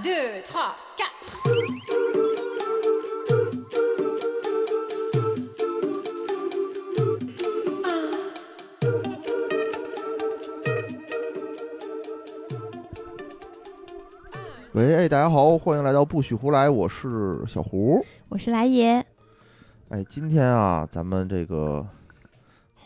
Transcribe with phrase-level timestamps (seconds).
[0.00, 1.10] Deux, trois, quatre.
[14.74, 18.00] 喂，哎，大家好，欢迎来到不许胡来，我是小胡。
[18.28, 19.04] 我是来也，
[19.88, 21.84] 哎，今天啊，咱们这个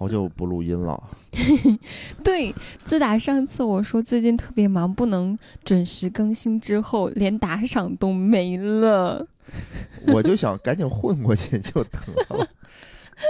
[0.02, 1.00] 好久不录音了，
[2.24, 2.52] 对，
[2.84, 9.24] 自打上次我说最近特别忙，不能准时更新之后，连打赏都没了。
[10.12, 12.44] 我就想赶紧混过去就得了。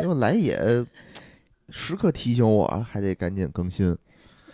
[0.01, 0.83] 结果来也
[1.69, 3.95] 时刻提醒我，还得赶紧更新。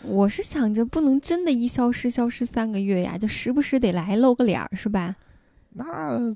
[0.03, 5.15] 我是想着不能真的一消失消失三个月呀，就时不时得来露个脸儿，是吧？
[5.71, 6.35] 那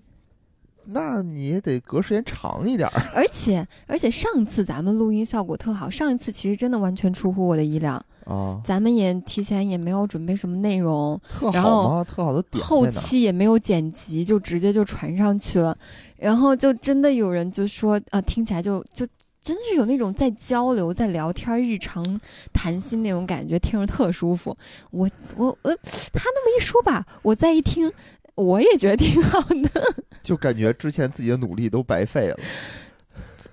[0.84, 3.02] 那你也得隔时间长一点儿。
[3.14, 12.04] 而且而且上次咱们录音效果特好，上一次其实真的完全出乎我的意料，啊，咱们也提前也没有准备什么内容，特然后好吗？
[12.04, 15.76] 特好的点后期也没有剪辑，就直接就传上去了，
[16.16, 19.06] 然后就真的有人就说啊、听起来就就
[19.40, 22.20] 真的是有那种在交流、在聊天、日常
[22.52, 24.56] 谈心那种感觉，听着特舒服。
[24.92, 27.92] 我我我，他那么一说吧，我再一听，
[28.34, 29.70] 我也觉得挺好的。
[30.22, 32.38] 就感觉之前自己的努力都白费了。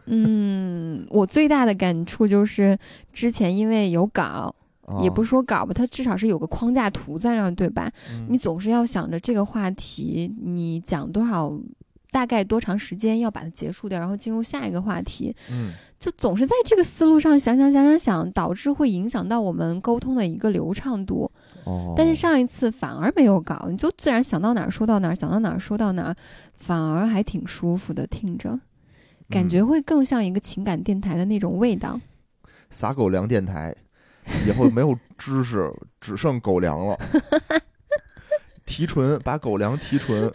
[0.06, 2.78] 嗯，我最大的感触就是
[3.12, 4.54] 之前因为有稿，
[4.86, 7.92] 啊、也不是说稿吧，它至少是有个框架图在那儿，对吧？
[8.12, 11.52] 嗯你总是要想着这个话题，你讲多少，
[12.12, 21.30] 大概多长时间要把它结束掉，然后进入下一个话题，嗯就总是在这个思路上想想想想想，导致会影响到我们沟通的一个流畅度。
[21.70, 26.16] 哦，但是上一次反而没有搞，你就自然想到哪儿说到哪儿，想到哪儿说到哪儿，
[26.58, 28.60] 反而还挺舒服的，听着，
[29.30, 32.00] 感嗯觉会更像一个情感电台的那种味道。
[32.72, 33.76] 撒狗粮电台，
[34.48, 36.98] 以后没有知识，只剩狗粮了。
[38.66, 40.32] 提纯，把狗粮提纯，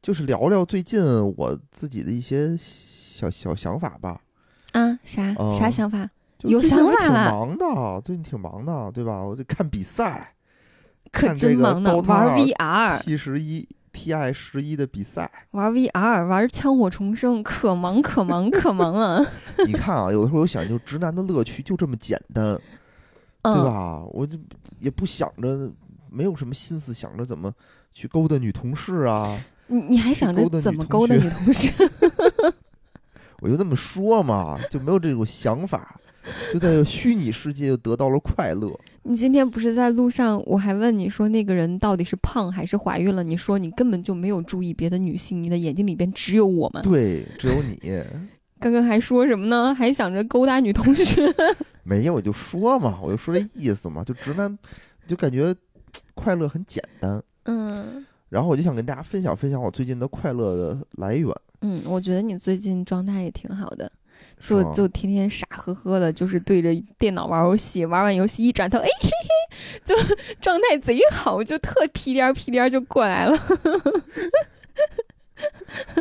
[0.00, 1.02] 就是聊聊最近
[1.36, 4.22] 我自己的一些小小想法吧。
[4.72, 6.08] 啊，啥、哦啥想法？
[6.42, 9.22] 就有想法了忙的，最近挺忙的，对吧？
[9.22, 10.34] 我得看比赛
[11.12, 13.02] 可真忙呢，玩啊 VR。
[13.02, 15.30] ，T 十一、TI 十一的比赛。
[15.52, 19.24] 玩 VR，玩枪火重生，可忙可忙可忙了，
[19.66, 22.58] 你看啊，有的时候我想，就直男的乐趣就这么简单，
[23.42, 24.02] 嗯，对吧？
[24.10, 24.38] 我就
[24.78, 25.70] 也不想着，
[26.10, 27.52] 没有什么心思想着怎么
[27.92, 29.38] 去勾搭女同事啊。
[29.68, 31.72] 你你还想着怎么勾搭女同事？
[33.40, 35.98] 我就那么说嘛，就没有这种想法，
[36.52, 38.70] 就在虚拟世界就得到了快乐。
[39.04, 43.22] 你今天不是在路上，我还问你说那个人到底是胖还是怀孕了？
[43.22, 46.82] 你说你根本就没有注意别的女性，你的眼睛里边只有我们。
[46.82, 47.76] 对，只有你
[48.60, 49.74] 刚刚还说什么呢？
[49.74, 51.22] 还想着勾搭女同学？
[51.82, 54.56] 没有，我就说嘛，我就说这意思嘛，就直男
[55.08, 55.52] 就感觉
[56.14, 57.20] 快乐很简单。
[57.46, 61.28] 嗯然后我就想跟大家分享分享我最近的快乐的来源，
[61.60, 63.90] 嗯，我觉得你最近状态也挺好的，
[64.42, 69.94] 就就天天傻呵呵的，就是对着电脑玩游戏，玩完游戏一转头，哎嘿嘿，就
[70.40, 73.38] 状态贼好，就特屁颠儿屁颠儿就过来了。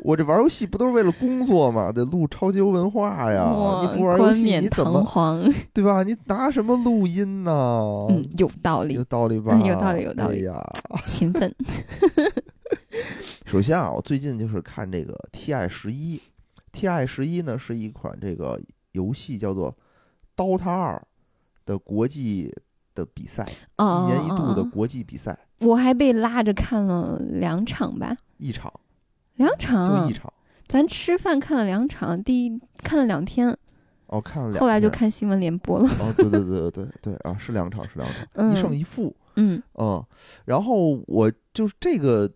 [0.03, 1.91] 我这玩游戏不都是为了工作吗？
[1.91, 3.52] 得录超级游文化呀！
[3.53, 5.03] 哇你不玩游戏，你怎么
[5.73, 6.03] 对吧？
[6.03, 8.08] 你拿什么录音呢？
[8.09, 9.53] 嗯，有道理有，道理吧？
[9.56, 10.62] 嗯有道理有道理哎呀，
[11.06, 11.53] 勤奋。
[13.46, 16.22] 首先啊，我最近就是看这个 TI 十一
[16.72, 18.62] ，TI 十一呢是一款这个
[18.94, 19.76] 游戏叫做
[20.42, 20.96] 《DOTA 二》
[21.66, 22.54] 的国际
[22.94, 28.72] 的比赛，哦，一年一度的哦国际比赛，我还被拉着看了两场吧，一场
[29.36, 30.32] 两场就一，场。
[30.68, 33.56] 咱吃饭看了两场，第一看了两天，
[34.08, 35.88] 哦，看了两，后来就看新闻联播了。
[36.00, 39.16] 哦，对对对对对对啊，是两场是两场，嗯一胜一负。
[39.36, 40.03] 嗯嗯，
[40.46, 42.30] 然后我就是这个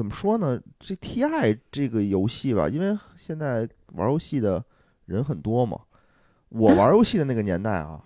[0.00, 0.58] 怎么说呢？
[0.78, 4.64] 这 TI 这个游戏吧，因为现在玩游戏的
[5.04, 5.78] 人很多嘛，
[6.48, 8.02] 我玩游戏的那个年代啊，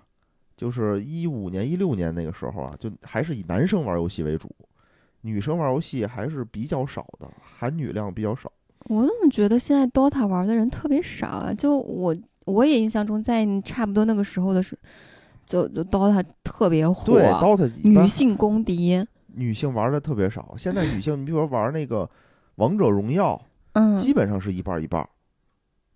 [0.56, 4.50] 就是一五年、一六年那个时候啊，就还是以男生玩游戏为主，
[5.21, 8.51] 女生玩游戏还是比较少的，含女量比较少。
[8.86, 11.54] 我怎么觉得现在 DOTA 玩的人特别少啊？
[11.54, 12.13] 就我
[12.45, 14.89] 我也印象中，在差不多那个时候的时候，
[15.47, 19.07] 就就 DOTA 特别火，对，DOTA 女性公敌。
[19.36, 22.09] 女性玩的特别少，现在女性，你比如说玩那个
[22.57, 23.41] 王者荣耀，
[23.72, 25.09] 嗯，基本上是一半儿一半儿，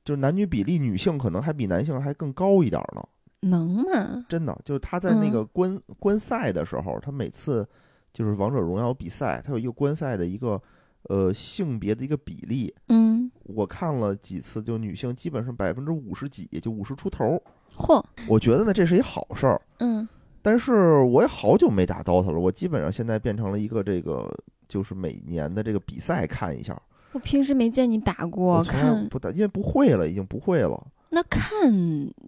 [0.05, 3.03] 就是男女比例，女性可能还比男性还更高一点儿呢。
[3.41, 4.27] 能吗？
[4.29, 7.65] 真的，就是他在那嗯个观、观赛的时候，他每次
[8.13, 10.61] 就是王者荣耀比赛，他有一个观赛的一个
[11.05, 12.75] 呃性别的一个比例。
[12.89, 17.41] 嗯，我看了几次，就女性基本上百分之五十几，就五十出头。
[17.77, 20.09] 嚯，我觉得呢，这是一好事儿，嗯
[20.43, 24.33] 但是我也好久没打 DOTA 了，我基本上现在变成了一个这个，
[24.69, 26.81] 就是每年的这个比赛看一下。
[27.13, 30.87] 我平时没见你打过，看不打，因为不会了，已经不会了。
[31.11, 31.51] 那看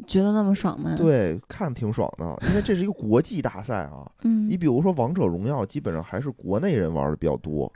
[0.06, 4.10] 觉得那么爽吗？，对，看挺爽的，因为这是一个国际大赛啊。
[4.24, 7.70] 嗯你比如说王者荣耀，基本上还是国内人玩的比较多，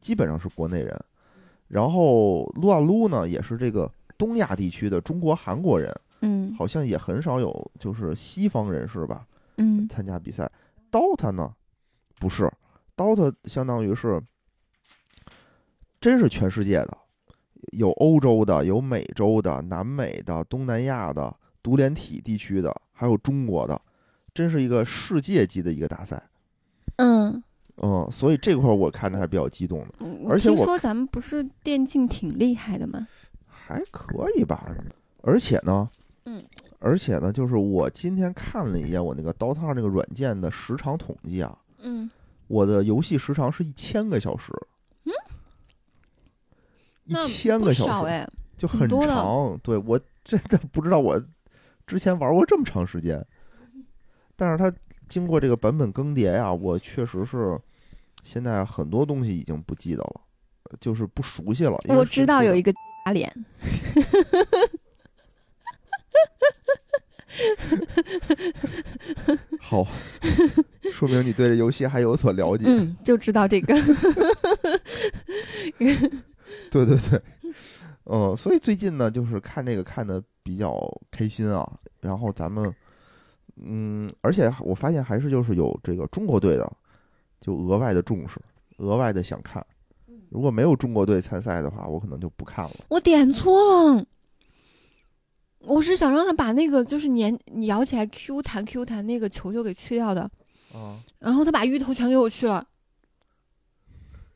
[0.00, 0.94] 基本上是国内人。
[1.68, 5.90] 然后撸啊撸呢，也是这个东亚地区的中国、韩国人，
[6.20, 9.24] 嗯好像也很少有就是西方人士吧
[9.60, 10.50] 嗯参加比赛。
[10.90, 11.54] DOTA 呢，
[12.18, 12.50] 不是
[12.96, 14.20] ，DOTA 相当于是
[16.00, 16.98] 真是全世界的，
[17.72, 23.80] 有欧洲的，有美洲的、南美的、东南亚的、独联体地区的，还有中国的，
[24.34, 26.22] 真是一个世界级的一个大赛。
[26.96, 27.42] 嗯，
[27.76, 29.94] 嗯，所以这块我看着还比较激动的，
[30.28, 33.06] 而且我说咱们不是电竞挺厉害的吗？
[33.46, 34.74] 还可以吧。
[35.22, 35.88] 而且呢，
[36.24, 36.42] 嗯，
[36.80, 42.10] 而且呢，就是我今天看了一下我那个 DOTA 那个软件的时长统计啊，嗯，
[42.48, 44.50] 我的游戏时长是一千个小时，
[45.04, 45.12] 嗯，
[47.04, 49.58] 一那千不个小时，哎，就很长。
[49.62, 51.22] 对我真的不知道我
[51.86, 53.24] 之前玩过这么长时间，
[54.34, 54.72] 但是它
[55.08, 57.60] 经过这个版本更迭呀，我确实是
[58.24, 60.22] 现在很多东西已经不记得了，
[60.80, 61.78] 就是不熟悉了。
[61.88, 63.30] 我知道有一个 个打脸，
[69.60, 69.86] 好，
[70.92, 72.64] 说明你对这游戏还有所了解。
[72.66, 73.74] 嗯，就知道这个，
[76.70, 77.22] 对 对对，
[78.04, 80.76] 嗯，所以最近呢，就是看这个看的比较
[81.10, 81.70] 开心啊。
[82.00, 82.74] 然后咱们，
[83.62, 86.72] 嗯，而且我发现还是就是有这个中国队的，
[87.40, 88.40] 就额外的重视，
[88.78, 89.64] 额外的想看。
[90.30, 92.70] 如果没有中国队参赛的话，我可能就不看了。
[92.88, 94.04] 我点错了。
[95.60, 100.22] 我是想让他把那个就是粘你摇起来 Q 弹 Q 弹那个球球给去掉的，
[100.72, 102.66] 啊，然后他把芋头全给我去了，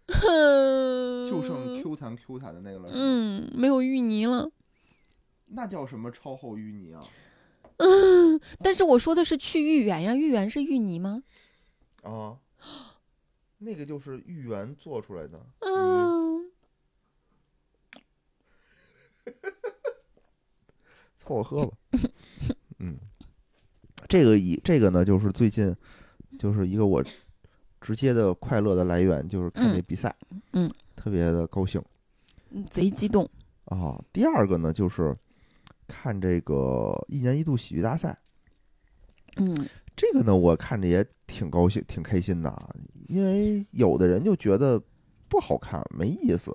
[1.27, 4.51] 就剩 Q 弹 Q 弹的那个了。，嗯，没有芋泥了。
[5.47, 7.03] 那叫什么超厚芋泥啊？
[8.61, 11.23] 但是我说的是去芋圆呀，芋圆是芋泥吗？
[12.03, 12.37] 啊，
[13.59, 15.39] 那个就是芋圆做出来的。
[15.39, 16.14] 泥嗯，
[21.25, 21.77] 凑合喝吧。
[22.79, 22.99] 嗯，
[24.09, 25.75] 这个以这个呢，就是最近
[26.39, 27.03] 就是一个我
[27.81, 30.15] 直接的快乐的来源，就是看这嗯比赛，
[30.53, 31.83] 嗯，特别的高兴
[32.69, 33.29] 贼激动。
[33.67, 33.99] 啊。
[34.13, 35.17] 第二个呢，就是
[35.87, 38.19] 看这个一年一度喜剧大赛，
[39.37, 39.55] 嗯
[39.97, 42.75] 这个呢，我看着也挺高兴、挺开心的啊，
[43.09, 44.83] 因为有的人就觉得
[45.29, 46.53] 不好看、没意思。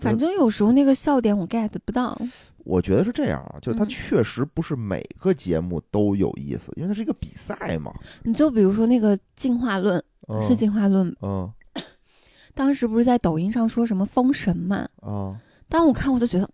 [0.00, 2.16] 反正有时候那个笑点我 get 不到。
[2.64, 7.92] 我觉得是这样啊，就是它嗯确实不是每个节目都有意思，因为它是一个比赛嘛。
[8.22, 11.50] 你就比如说那个进化论，嗯、是进化论，嗯
[12.54, 14.86] 当时不是在抖音上说什么封神嘛？
[15.00, 15.40] 啊。
[15.68, 16.48] 当我看我就觉得，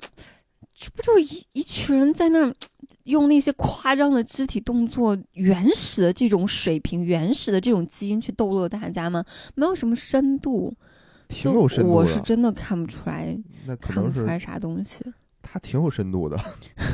[0.74, 2.54] 这不就是一一群人在那儿
[3.04, 9.24] 用那些夸张的肢体动作、原始的这种水平、原始的这种基因去逗乐大家吗？
[9.54, 10.72] 没有什么深度，
[11.28, 11.94] 挺有深度的。
[11.96, 13.36] 我是真的看不出来，
[13.66, 15.04] 那可能是看不出来啥东西。
[15.48, 16.36] 他挺有深度的，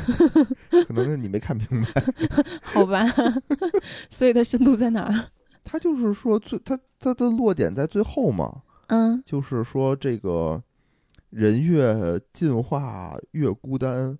[0.87, 2.03] 可能是你没看明白。
[2.61, 3.03] 好吧，
[4.09, 5.25] 所以它深度在哪儿？
[5.63, 10.61] 他就是说最他他的落点在最后嘛，嗯就是说这个
[11.31, 14.17] 人越进化越孤单，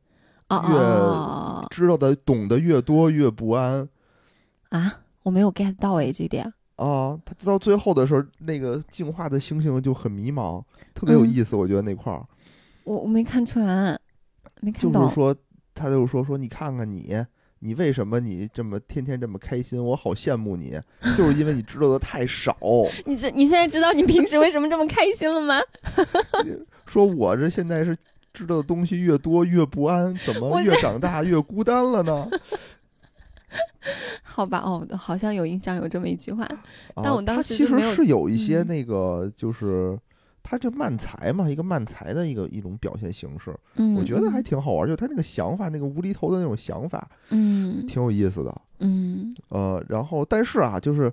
[0.49, 3.87] 哦哦知道的懂得越多越不安
[4.69, 5.01] 啊！
[5.23, 6.51] 我没有 get 到哎，这点。
[6.83, 7.17] 啊。
[7.25, 10.63] 他到最后的时候，那个进化的猩猩就很迷茫，
[10.93, 11.55] 特别有意思。
[11.55, 12.25] 我觉得那块儿
[12.83, 13.99] 我我没看出来，
[14.61, 15.03] 没看到。
[15.03, 15.35] 就是说，
[15.73, 17.25] 他就说说你看看你。
[17.65, 19.81] 你为什么你这么天天这么开心？
[19.81, 20.77] 我好羡慕你，
[21.17, 22.57] 就是因为你知道的太少。
[23.07, 25.61] 你这你现在知道你平时为什么这么开心了吗？
[26.85, 27.95] 说我这现在是
[28.33, 32.27] 知道的东西越多越不安，怎么越长大越孤单了呢？
[34.23, 36.47] 好吧，哦，好像有印象有这么一句话。
[36.95, 39.97] 但啊我当时其实是有一些嗯那个，就是
[40.41, 48.61] 他这慢才嘛，一个慢才的一个一种表现形式，嗯，我觉得还挺好玩，就他那个想法，那个无厘头的那种想法，嗯挺有意思的。
[48.79, 51.11] 嗯呃，然后但是啊，就是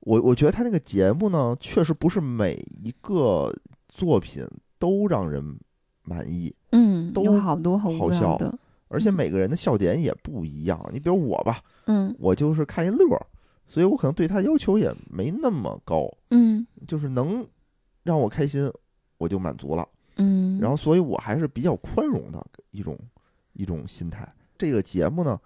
[0.00, 3.52] 我我觉得他那个节目呢，确实不是每一个
[3.88, 4.46] 作品
[4.78, 5.58] 都让人
[6.02, 8.58] 满意，嗯，都有好多好好笑的。
[8.88, 10.78] 而且每个人的笑点也不一样。
[10.92, 13.26] 你比如我吧，嗯我就是看一乐儿，
[13.66, 17.46] 所以我可能对他要求也没那么高，嗯就是能
[18.02, 18.70] 让我开心，
[19.18, 19.86] 我就满足了。
[20.16, 22.98] 嗯，然后，所以我还是比较宽容的一种
[23.52, 24.28] 一种心态。
[24.56, 25.38] 这个节目呢，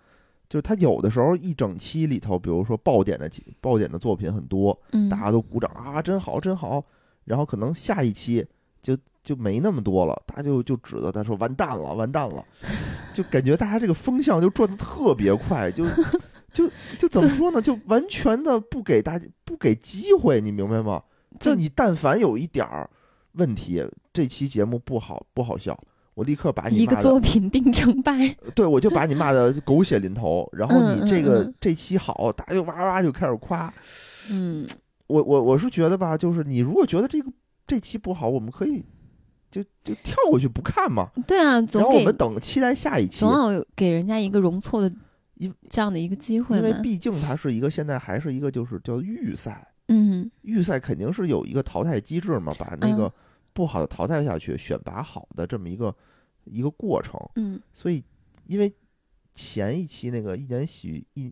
[0.49, 6.83] 就是他有的时候一整期里头，比如说爆点的几爆点的作品很多，嗯，大家都鼓掌啊，真好，真好。
[7.25, 8.47] 然后可能下一期
[8.83, 12.45] 就就没那么多了，大家就就指责他说完蛋了，完蛋了，
[13.14, 15.87] 就感觉大家这个风向就转的特别快，就
[16.52, 17.62] 就就怎么说呢？
[17.62, 21.02] 就完全的不给大家不给机会，你明白吗？
[21.41, 22.88] 就就你但凡有一点儿
[23.33, 25.79] 问题，这期节目不好不好笑，
[26.14, 28.12] 我立刻把你一个作品定成败。
[28.55, 33.73] 对，我就把你骂的狗血淋头，然后嗯你这个、这期好，大家就哇哇哇就开始夸。
[34.31, 34.67] 嗯，
[35.07, 37.33] 我我我是觉得吧，就是你如果觉得这个
[37.67, 38.85] 这期不好，我们可以
[39.52, 43.21] 就就跳过去不看嘛，对啊，然后我们等期待下一期。
[43.21, 44.90] 总，要有给人家一个容错的
[45.35, 46.73] 因这样的一个机会因为。
[46.82, 50.30] 毕竟它是一个现在还是一个就是叫预赛，嗯。
[50.40, 52.97] 预赛肯定是有一个淘汰机制嘛，把那嗯。
[52.97, 53.14] 个
[53.52, 55.94] 不好的淘汰下去，选拔好的这么一个
[56.44, 57.21] 一个过程。
[57.37, 57.61] 嗯。
[57.75, 58.02] 所以，
[58.47, 58.73] 因为
[59.35, 61.30] 前一期那个一年喜一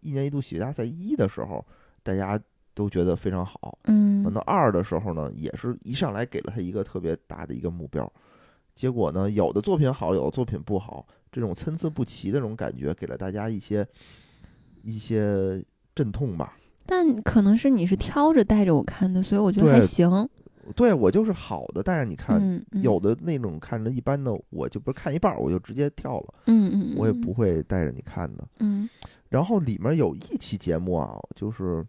[0.00, 1.62] 一年一度喜剧大赛一的时候，
[2.02, 2.40] 大家
[2.78, 3.76] 都觉得非常好。
[3.86, 8.10] 嗯等到二的时候呢，也是一上来给了他一个特别大的一个目标，
[8.76, 13.84] 结果呢，有的作品好，有的作品不好，这种参差不齐的这种感觉，给了大家一些
[14.82, 15.60] 一些
[15.92, 16.56] 阵痛吧。
[16.86, 20.28] 但可能是你是挑着带着我看的，所以我觉得还行。
[20.76, 22.38] 对我就是好的，带着你看。
[22.38, 28.46] 嗯，嗯有的那种看着一般的，我就不是看一半儿我就直接跳了，嗯嗯，我也不会带着你看的。
[28.60, 28.88] 嗯
[29.30, 31.84] 然后里面有一期节目啊，就是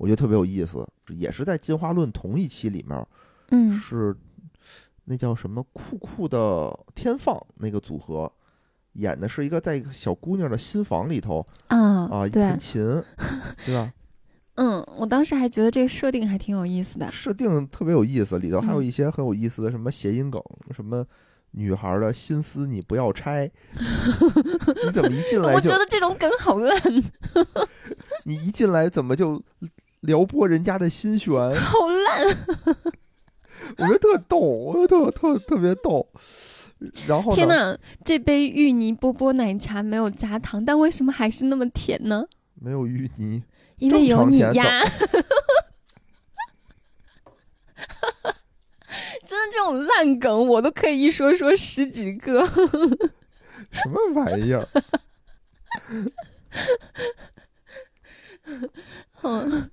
[0.00, 3.06] 我觉得特别有意思，也是在进化论同一期里面，
[3.50, 4.16] 嗯是
[5.04, 8.32] 那叫什么酷酷的天放那个组合
[8.94, 12.80] 演的是一个在一个小姑娘的心房里头啊啊，弹，琴，
[13.66, 13.92] 对吧？
[14.54, 17.10] 嗯，我当时还觉得这个设定还挺有意思的。
[17.12, 20.42] 设定特别有意思，里头还有嗯一些很有意思的什么谐音梗，
[20.74, 21.06] 什么
[21.52, 23.50] 女孩的心思你不要拆，
[24.86, 26.76] 你怎么一进来就我觉得这种梗好烂，
[28.24, 29.42] 你一进来怎么就
[30.00, 31.30] 撩拨人家的心弦？
[31.54, 32.26] 好烂。
[33.78, 36.08] 我觉得特逗，我觉得特特特别逗。
[37.06, 42.24] 然后，天哪，这杯芋泥波波奶茶没有加糖，但为什么还是那么甜呢？
[42.54, 43.42] 没有芋泥，
[43.76, 44.82] 因为有你正常甜呀。
[49.24, 52.44] 真的这种烂梗，我都可以一说说十几个。
[53.70, 54.66] 什么玩意儿？
[59.22, 59.70] 嗯，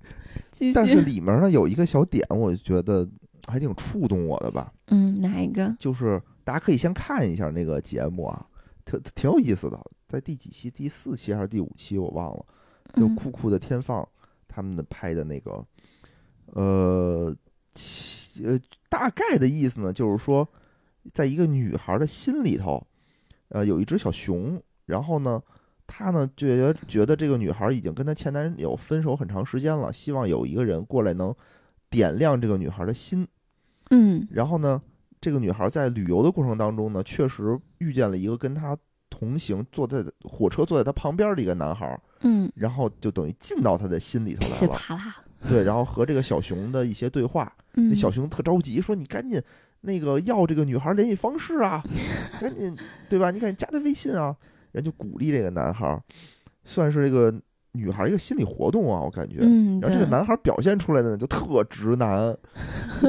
[0.59, 1.01] 继但是。
[1.01, 3.07] 里面呢有一个小点，我觉得
[3.47, 5.75] 还挺触动我的吧，嗯，哪一个？
[5.79, 8.45] 就是大家可以先看一下那个节目啊，
[8.85, 10.69] 特挺有意思的，在第几期？
[10.69, 11.97] 第四期还是第五期？
[11.97, 12.45] 我忘了。
[12.93, 14.07] 就嗯酷酷的天放
[14.47, 15.63] 他们的拍的那个，
[16.53, 17.35] 呃，
[17.75, 18.57] 其呃，
[18.89, 20.47] 大概的意思呢，就是说，
[21.13, 22.81] 在一个女孩的心里头，
[23.49, 25.43] 呃，有一只小熊，然后呢，
[25.87, 31.33] 她呢觉得觉得这个女孩已经跟她前男友分手很长时间了，希望有一个人过来能
[31.89, 33.25] 点亮这个女孩的心，
[33.89, 34.81] 嗯然后呢，
[35.21, 38.77] 这个女孩在旅游的过程当中呢，确实遇见了一个跟她
[39.09, 45.15] 同行坐在火车坐在她旁边的一个男孩，嗯，然后就等于进到她的心里头噼来了。
[45.47, 49.41] 对，然后和这个小熊的一些对话，嗯，那小熊特着急，说你赶紧
[49.81, 51.81] 那个要这个女孩联系方式啊，
[52.41, 52.75] 赶紧
[53.07, 53.31] 对吧？
[53.31, 54.35] 你赶紧加她微信啊。
[54.71, 56.01] 人就鼓励这个男孩，
[56.63, 57.33] 算是这个
[57.71, 59.39] 女孩一个心理活动啊，我感觉。
[59.41, 62.35] 嗯，然后这个男孩表现出来的呢，就特直男，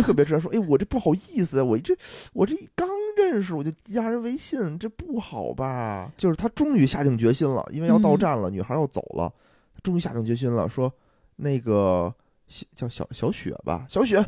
[0.03, 1.97] 特别直男，说：“哎，我这不好意思，我这
[2.33, 9.33] 我这刚认识我就加人微信，这不好吧？”就是他终于下定决心了，因为要到嗯站了，女孩要走了，
[9.75, 10.93] 他终于下定决心了，说
[11.37, 12.15] ：“那个
[12.47, 14.25] 小叫小小雪吧，小雪，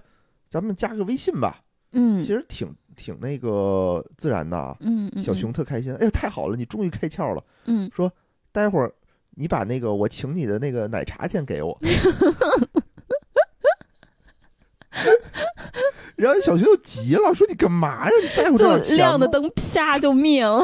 [0.49, 1.61] 咱们加个微信吧。”
[1.93, 4.77] 嗯，其实挺挺那个自然的啊。
[4.81, 7.43] 嗯，嗯小熊，特开心，哎呀，太好了，你终于开窍了。
[7.65, 8.13] 嗯，说
[8.53, 8.93] 待会儿
[9.37, 11.79] 你把那个我请你的那个奶茶钱给我。
[16.17, 18.13] 然后小熊就急了，说你干嘛呀？
[18.23, 20.63] 你在乎这就点钱吗亮的灯啪就灭了。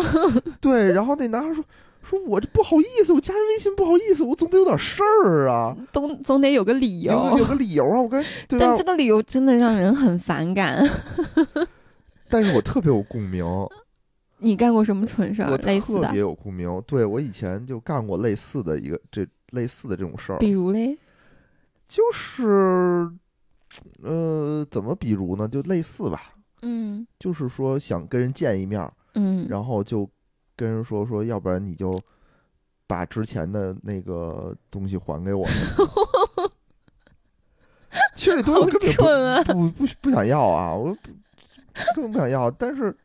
[0.60, 1.64] 对，然后那男孩说
[2.02, 8.02] ：“说我这不好意思，我加人微信不好意思，我总得有点事儿啊，总总得有个理由有，个理由啊。
[8.02, 8.76] 我刚才对吧但？
[8.76, 10.84] 这个理由真的让人很反感。
[12.28, 13.44] 但是我特别有共鸣，
[14.38, 15.56] 你干过什么蠢事儿我？
[15.58, 16.82] 类似的特别，有共鸣。
[16.86, 20.96] 对我以前就干过类似的一个这类似的这种事儿，比如嘞？
[21.88, 23.08] 就是
[24.02, 25.46] 呃，怎么比如呢？
[25.48, 30.08] 就类似吧，嗯就是说想跟人见一面儿，嗯，然后就
[30.56, 32.00] 跟人说说，要不然你就
[32.88, 35.46] 把之前的那个东西还给我。
[38.14, 41.10] 其实这东西我根本好蠢啊不不不不想要啊，我不
[41.94, 42.96] 根本不想要，但是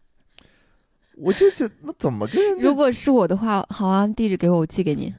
[1.18, 5.14] 我就想那怎么跟人家如果是我的话，好啊，地址给我，我寄给你。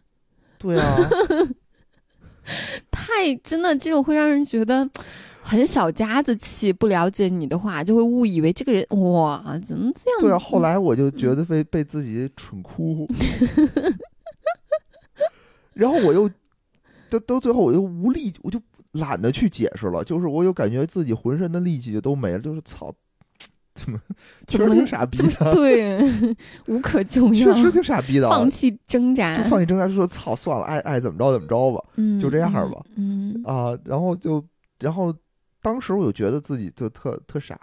[0.59, 0.97] 对啊，
[2.91, 4.89] 太真的这种会让人觉得
[5.43, 6.73] 很小家子气。
[6.73, 10.21] 不了解你的话，就会误以为这个人哇，怎么这样？
[10.21, 10.39] 对啊。
[10.39, 13.09] 后来我就觉得被被自己蠢哭，
[15.75, 16.31] 然后我又
[17.11, 18.61] 都都最后我又无力，我就
[18.93, 20.05] 懒得去解释了。
[20.05, 22.95] 就是我有感觉自己浑身的力气就都没了，就是操，
[23.75, 23.99] 怎么
[24.47, 25.99] 确 实挺傻逼的，对，
[26.69, 28.29] 无可救药，确实挺傻逼的。
[28.29, 33.77] 放弃挣扎，就放弃挣扎，就说操算了，爱爱怎么着怎么着吧嗯，就这样吧嗯啊。
[33.85, 34.45] 然后就
[34.79, 35.15] 然后
[35.63, 37.59] 当时我就觉得自己就特特傻，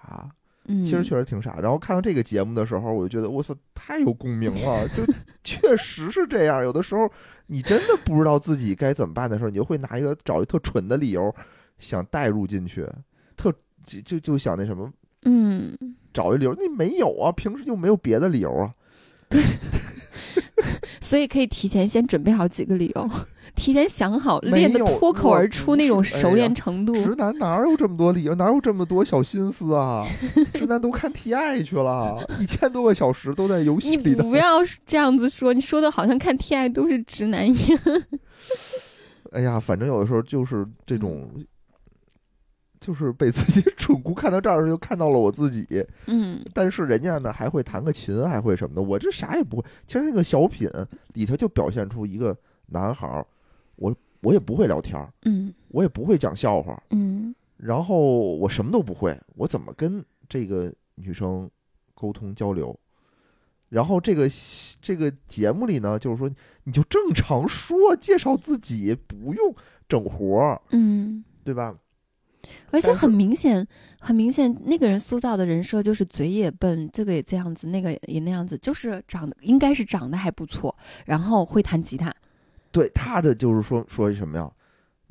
[0.66, 1.60] 嗯，其实确实挺傻。
[1.62, 5.04] 然后看到这个节目的时候，我就觉得我操太有共鸣了， 就
[5.44, 6.64] 确实是这样。
[6.64, 7.08] 有的时候
[7.48, 11.34] 你真的不知道自己该怎么办的时候，你就会拿一个找一特蠢的理由
[11.78, 12.88] 想代入进去，
[13.38, 13.54] 特
[13.86, 14.92] 就就就想那什么。
[15.24, 15.78] 嗯，
[16.14, 17.32] 找一理由，你没有啊？
[17.32, 18.72] 平时又没有别的理由啊？
[19.30, 19.42] 对
[21.02, 23.10] 所以可以提前先准备好几个理由，
[23.56, 26.94] 提前想好，没练的脱口而出那种熟练程度。
[26.94, 28.36] 直男哪有这么多理由？
[28.36, 30.06] 哪有这么多小心思啊？
[30.54, 34.24] 直男都看 TI 去了，一千多个小时都在游戏里的。
[34.24, 37.80] 不要这样子说，你说的好像看 TI 都是直男一样。
[39.32, 41.46] 哎呀，反正有的时候就是这种，嗯
[42.80, 45.86] 就是被自己 蠢哭看到这儿就看到了我自己。
[46.08, 49.64] 嗯但是人家呢还会弹个琴，还会什么的，我这啥也不会。
[49.86, 50.70] 其实那个小品
[51.14, 52.36] 里头就表现出一个
[52.68, 53.26] 男孩儿，
[53.76, 57.98] 我我也不会聊天儿，嗯我也不会讲笑话，嗯然后
[58.38, 61.50] 我什么都不会，我怎么跟这个女生
[61.94, 62.78] 沟通交流？
[63.68, 64.28] 然后这个
[64.82, 66.28] 这个节目里呢，就是说
[66.64, 69.54] 你就正常说，介绍自己，不用
[69.88, 71.76] 整活儿，嗯，对吧？
[72.72, 73.68] 而且很明显，
[74.00, 82.14] 很明显，那个人塑造的人设就是嘴也笨，这个也这样子，那个也那样子，就是长得应该是长得还不错，然后会弹吉他。
[82.72, 84.50] 对他的就是说说什么呀？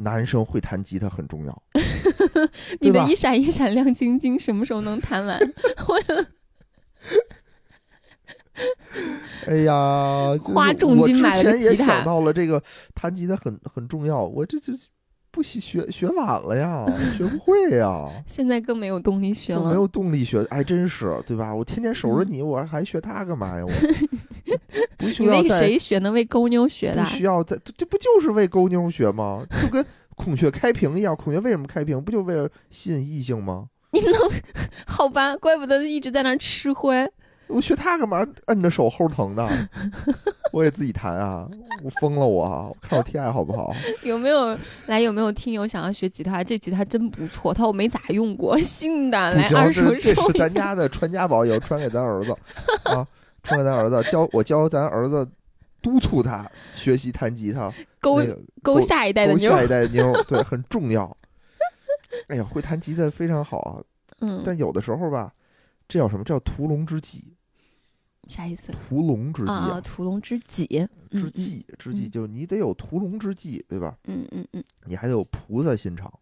[0.00, 1.62] 男生会弹吉他很重要，
[2.80, 5.36] 你的一闪一闪亮晶晶什么时候能弹完？
[9.46, 12.62] 哎呀，就是花重金买了个我之前也吉他想到了这个
[12.94, 14.72] 弹吉他很很重要，我这就
[15.30, 16.86] 不学学学晚了呀，
[17.16, 18.08] 学不会呀。
[18.26, 19.68] 现在更没有动力学了。
[19.68, 21.54] 没有动力学，哎，真是对吧？
[21.54, 23.64] 我天天守着嗯你，我还学它干嘛呀？
[23.64, 23.70] 我
[24.96, 26.10] 不需要在谁学呢？
[26.10, 27.10] 为勾妞学的不。
[27.10, 29.44] 需要在这这不就是为勾妞学吗？
[29.62, 29.84] 就跟
[30.16, 32.02] 孔雀开屏一样，孔雀为什么开屏？
[32.02, 33.66] 不就为了吸引异性吗？
[33.92, 34.12] 你能
[34.86, 35.36] 好吧？
[35.36, 37.08] 怪不得一直在那儿吃灰。
[37.48, 38.26] 我学他干嘛？
[38.46, 39.48] 摁着手齁疼的，
[40.52, 41.48] 我也自己弹啊！
[41.82, 43.74] 我疯了我，我看我 TI 好不好？
[44.02, 44.56] 有没有
[44.86, 45.00] 来？
[45.00, 46.42] 有没有听友想要学吉他？
[46.44, 50.48] 这吉他真不错，他我没咋用过， 新的来二手这这是咱收一下。
[50.48, 52.32] 家的传家宝，以后传给咱儿子
[52.84, 53.06] 啊，
[53.42, 55.26] 传给咱儿子，教我教咱儿子，
[55.80, 59.62] 督促他学习弹吉他，勾那个勾下一代的妞下。
[59.62, 61.16] 一代妞，对，很重要。
[62.28, 63.80] 哎呀，会弹吉他非常好啊，
[64.20, 65.32] 嗯，但有的时候吧，
[65.86, 66.24] 这叫什么？
[66.24, 67.32] 这叫屠龙之技，
[68.28, 68.72] 啥意思？
[68.72, 70.86] 屠龙之计啊啊，屠龙之己。
[71.10, 73.96] 之计之技，嗯就你得有屠龙之计，对吧？
[74.04, 76.12] 嗯嗯嗯你还得有菩萨心肠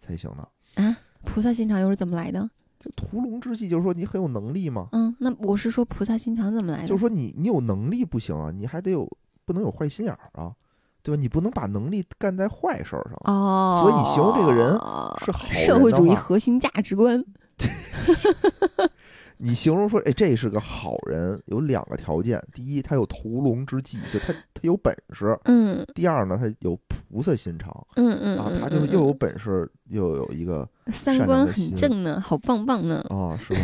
[0.00, 0.48] 才行呢。
[0.74, 2.50] 嗯啊，菩萨心肠又是怎么来的？
[2.80, 6.88] 就屠龙之计，就是说你很有能力嘛，嗯，那我是说菩萨心肠怎么来的？
[6.88, 9.06] 就是说你你有能力不行啊，你还得有
[9.44, 10.52] 不能有坏心眼儿啊，
[11.02, 11.20] 对吧？
[11.20, 13.20] 你不能把能力干在坏事儿上。
[13.24, 14.72] 哦，所以你形容这个人
[15.24, 17.22] 是好人社会主义核心价值观。
[19.36, 33.04] 你形容说，哎，这是个好人，有两个条件：第一，他有屠龙之技，就他他有本事；嗯第二呢，他有菩萨心肠，嗯嗯，然后他就又有本事，又有一个嗯三观很正呢，好棒棒呢。
[33.10, 33.60] 啊，是吧？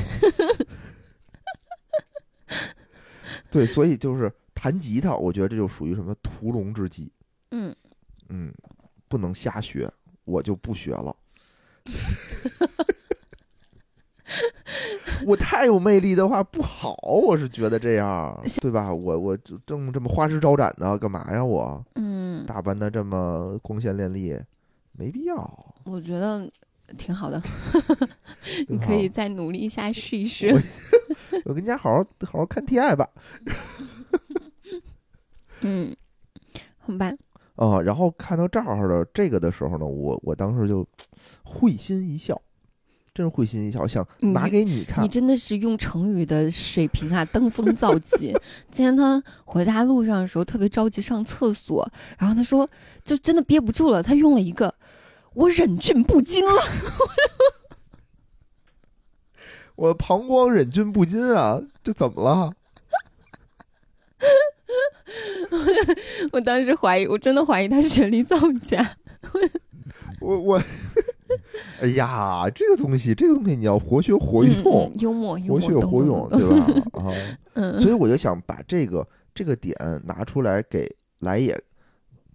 [3.51, 7.13] 对，所以就是弹吉他，我觉得这就属于什么屠龙之技，
[7.53, 7.75] 嗯，
[8.29, 8.53] 嗯，
[9.09, 9.91] 不能瞎学，
[10.25, 11.15] 我就不学了。
[15.27, 18.93] 我太有魅力的话不好，我是觉得这样，对吧？
[18.93, 21.45] 我我正这么花枝招展的，干嘛呀？
[21.45, 24.39] 我嗯，打扮的这么光鲜亮丽，
[24.93, 25.75] 没必要。
[25.85, 26.49] 我觉得
[26.97, 27.43] 挺好的，
[28.69, 30.55] 你可以再努力一下试一试。
[31.45, 33.09] 我跟家好好好好看 TI 吧。
[35.63, 35.95] 嗯，
[36.79, 37.13] 好吧，
[37.57, 40.87] 哦、然后看到这儿的这个的时候呢，我我当时就
[41.45, 42.41] 会心一笑，
[43.13, 45.09] 真是会心一笑，想拿给你看你。
[45.09, 48.33] 真的是用成语的水平啊，登峰造极。
[48.71, 52.69] 今天他回家路上的时候特别着急上厕所，然后他说
[53.03, 54.73] 就真的憋不住了，他用了一个
[55.35, 56.53] “我忍俊不禁了
[59.77, 62.53] 我膀胱忍俊不禁啊，这怎么了？”，
[66.33, 68.97] 我当时怀疑，我真的怀疑他学历造假。
[70.21, 70.63] 我我，
[71.81, 77.01] 哎呀，这个东西，这个东西你要活学活用，幽默，幽活默，活学活用， 对吧？
[77.01, 77.13] 啊，
[77.55, 80.89] 嗯，所以我就想把这个这个点拿出来给
[81.21, 81.59] 来也，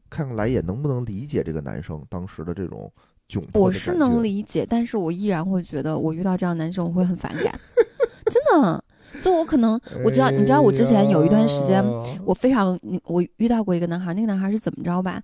[0.10, 2.92] 看看来也能不能理解这个男生当时的这种
[3.30, 7.60] 窘迫我是能理解，但是我依然会觉得，我遇到这样男生我会很反感，
[8.32, 8.84] 真的。
[9.22, 11.82] 就我可能我知道，你知道我之前有一段时间，
[12.26, 15.22] 我非常我遇到过一个男孩，那个男孩是怎么着吧？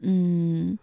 [0.00, 0.78] 嗯，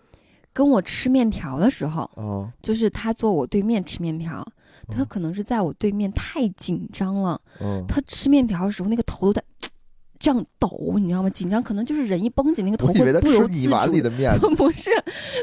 [0.54, 4.46] 跟我吃面条的时候，哦，就是他坐我对面吃面条，
[4.90, 9.44] 他嗯可能是在我对面太紧张了，嗯，他吃面条的时候那个头都在
[10.20, 11.30] 这样抖，你知道吗？
[11.30, 14.90] 紧张可能就是人一绷紧，那个头会不由吃你碗自主里的面， 不是，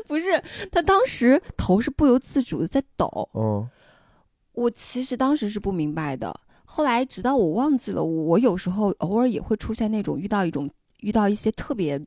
[0.07, 3.29] 不是，他当时头是不由自主的在抖。
[3.35, 3.68] 嗯
[4.53, 10.68] 我其实当时是不明白的，后来直到我忘记了，我有时候偶尔也会出现那种遇到一种
[11.01, 12.01] 遇到一些特别。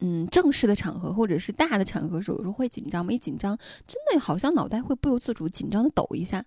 [0.00, 6.44] 嗯，正式的场合或者是大的场合的时候，有时候会紧张嘛，一紧张，真的好像脑袋会不由自主紧张的抖一下。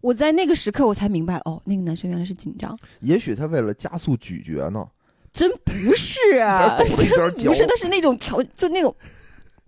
[0.00, 4.86] 我在那个时刻我才明白，哦，那个男生原来是紧张，也许他为了加速咀嚼呢，
[5.32, 8.94] 真不是啊，一边抖一边嚼不是，他是那种调，就那种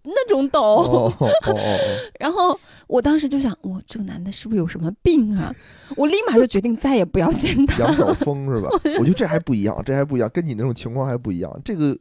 [0.03, 0.61] 那种抖。
[0.61, 1.79] 哦哦哦哦，
[2.19, 2.59] 然后
[2.89, 5.55] 我当时就想，哇，这个男的是不是有什么病啊？
[5.97, 7.85] 我立马就决定再也不要见他。
[7.85, 8.69] 羊角风是吧？
[8.99, 11.61] 我觉得这还不一样，这还不一样，跟你那种情况还不一样。
[11.65, 11.97] 这个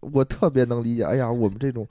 [0.00, 1.04] 我特别能理解。
[1.04, 1.86] 哎呀，我们这种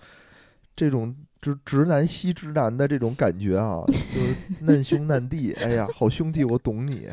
[0.75, 5.54] 这种直直男吸直男的这种感觉啊，就是 难兄难弟。
[5.54, 7.08] 哎呀，好兄弟，我懂你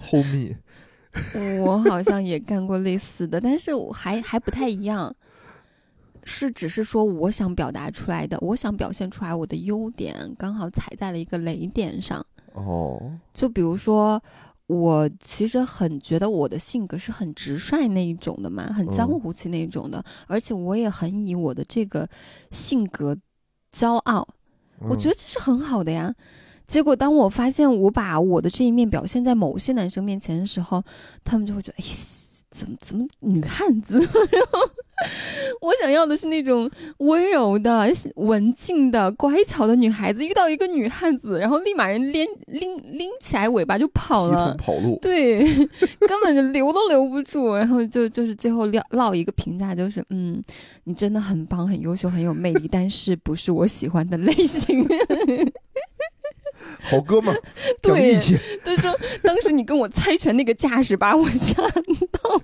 [0.00, 0.56] ，homie。
[1.62, 5.14] 我好像也干过类似的，但是我还还不太一样，
[6.24, 12.24] 是只是说我想表达出来的，我想表现出来我的优点，刚好踩在了一个雷点上。
[12.54, 13.00] 哦，
[13.32, 14.20] 就比如说，
[14.66, 22.08] 我其实很觉得我的性格是很直率那一种的嘛，很江嗯湖气那一种的，而且我也很以我的这个
[22.50, 23.16] 性格
[23.72, 24.26] 骄傲。
[24.80, 26.14] 我觉得得这是很好的呀。
[26.66, 30.82] 结果当我发现我把我的这一面表现在某些男生面前的时候，
[31.22, 31.84] 他们就会觉得，哎，
[32.50, 33.98] 怎么怎么女汉子？
[33.98, 34.60] 然 后
[35.60, 44.54] 我想要的是那种温柔的、文静的、乖巧的女孩子，遇到一个女汉子，然后立马人拎拎拎起来尾巴就跑了。
[44.56, 44.98] 跑路。
[45.02, 45.44] 对，
[46.06, 50.42] 根本就留都留不住，然后就就是最后撂落一个评价，就是嗯，
[50.84, 54.86] 你真的很棒、很优秀、很有魅力，但是不是我喜欢的类型。
[56.80, 57.40] 好哥们儿，
[57.82, 58.38] 讲对义气。
[58.62, 61.62] 他说当时你跟我猜拳那个架势把我吓
[62.12, 62.40] 到，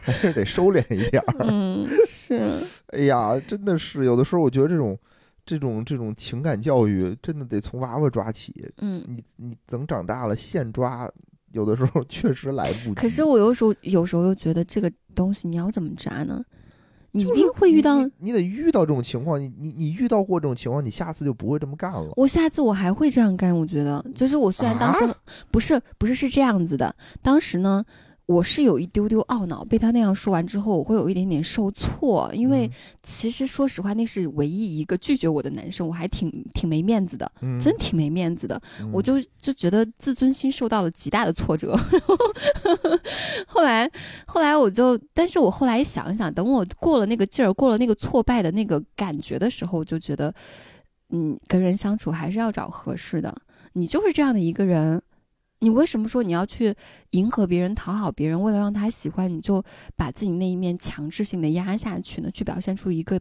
[0.00, 1.34] 还 是得收敛一点儿。
[1.40, 2.40] 嗯，是，
[2.96, 4.98] 哎呀，真的是有的时候，我觉得这种、
[5.44, 8.72] 这种、这种情感教育，真的得从娃娃抓起。
[8.78, 9.04] 嗯。
[9.06, 11.10] 你你等长大了现抓，
[11.52, 12.94] 有的时候 确实来不及。
[12.94, 16.42] 可是我有时候有时候又觉得这个东西你要怎么扎呢？
[17.12, 22.12] 你一定会遇到你，你，你得遇到这种情况，你你你遇到过这种情况，你下次就不会这么干了。
[22.16, 23.56] 我下次我还会这样干。
[23.56, 25.14] 我觉得，就是我虽然当时、啊
[25.50, 27.84] 不是不是是这样子的，当时呢，
[28.28, 32.70] 我是有一丢丢懊恼，被他那样说完之后，我会有一点点受挫，因为
[33.02, 38.60] 其实说实话，那是唯一一个拒绝我的男生，我还挺挺没面子的，嗯，真挺没面子的。
[38.82, 42.16] 嗯，我就就觉得自尊心受到了极大的挫折， 然后
[43.46, 43.90] 后来
[44.26, 50.34] 后来我就，但是我后来想一想，等我过了那个劲儿，过了那个挫败的那个感觉的时候，我就觉得，
[51.08, 53.34] 嗯，跟人相处还是要找合适的。
[53.72, 55.00] 你就是这样的一个人，
[55.60, 56.74] 你为什么说你要去
[57.10, 59.62] 迎合别人、讨好别人，为了让他喜欢，你就
[59.96, 62.30] 把自己那一面强制性的压下去呢？
[62.30, 63.20] 去表现出一个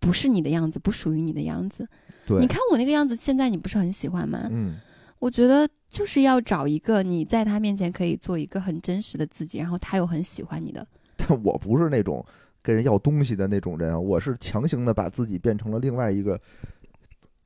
[0.00, 1.88] 不是你的样子，不属于你的样子。
[2.26, 4.48] 对，你看我那个样子，现在你不是很喜欢吗？
[4.50, 4.76] 嗯，
[5.20, 10.86] 我觉得就是要找一个你在他面前可以做一个很真实的自己，然后他又很喜欢你的。
[11.16, 12.24] 但我不是那种
[12.60, 16.40] 跟人要东西的那种人啊，我是强行的把自己变成了另外一个。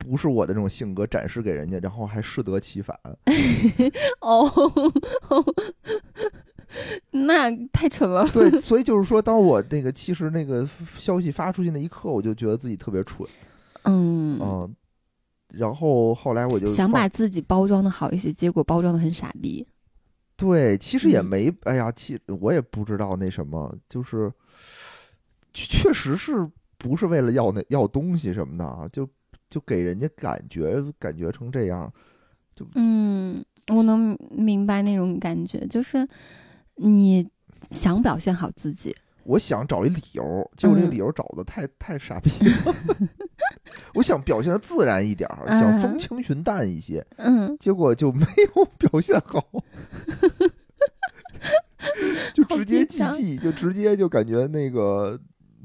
[0.03, 2.99] 不是我的这种性格展示给人家，然后还适得其反。
[4.21, 4.51] 哦，
[7.11, 8.27] 那太蠢了。
[8.29, 13.27] 对，所以就是说，当我那个其实那个消息发出去那一刻，我就觉得自己特别蠢
[13.83, 14.75] 嗯，嗯、
[15.49, 19.65] 然后后来我就想把自己包装的好一些，结果包装的很傻逼。
[20.35, 24.31] 对，其实也嗯没，哎呀，其我也不知道那什么，就是
[25.53, 29.07] 确实是不是为了要那要东西什么的啊，就
[29.53, 31.93] 就给人家感觉感觉成这样，
[32.55, 36.07] 就嗯，我能明白那种感觉，就是
[36.77, 37.29] 你
[37.69, 40.23] 想表现好自己，我想找一理由，
[40.57, 40.91] 结果这个嗯。
[40.91, 42.75] 理由找的太、太傻逼了。
[43.93, 45.99] 我想表现的自然一点儿，想风嗯。
[45.99, 49.45] 轻云淡一些，嗯，结果就没有 表现好。
[52.33, 55.19] 就直接记记，就直接就感觉那个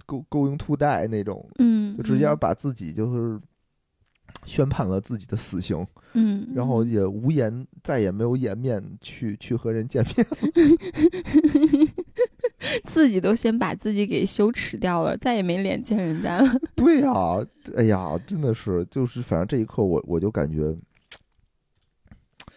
[0.05, 2.37] go going to die 那种，嗯，就直接嗯。
[2.39, 3.41] 把自己就是
[4.49, 10.27] 宣判了自己的死刑，嗯，然后嗯也无颜再也没有颜面去去和人见面。
[12.85, 16.49] 自己都先把自己给羞耻掉了，再也没脸见人家了。
[16.75, 17.13] 对呀、
[17.77, 20.77] 哎呀，真的是，就是反正这一刻我我就感觉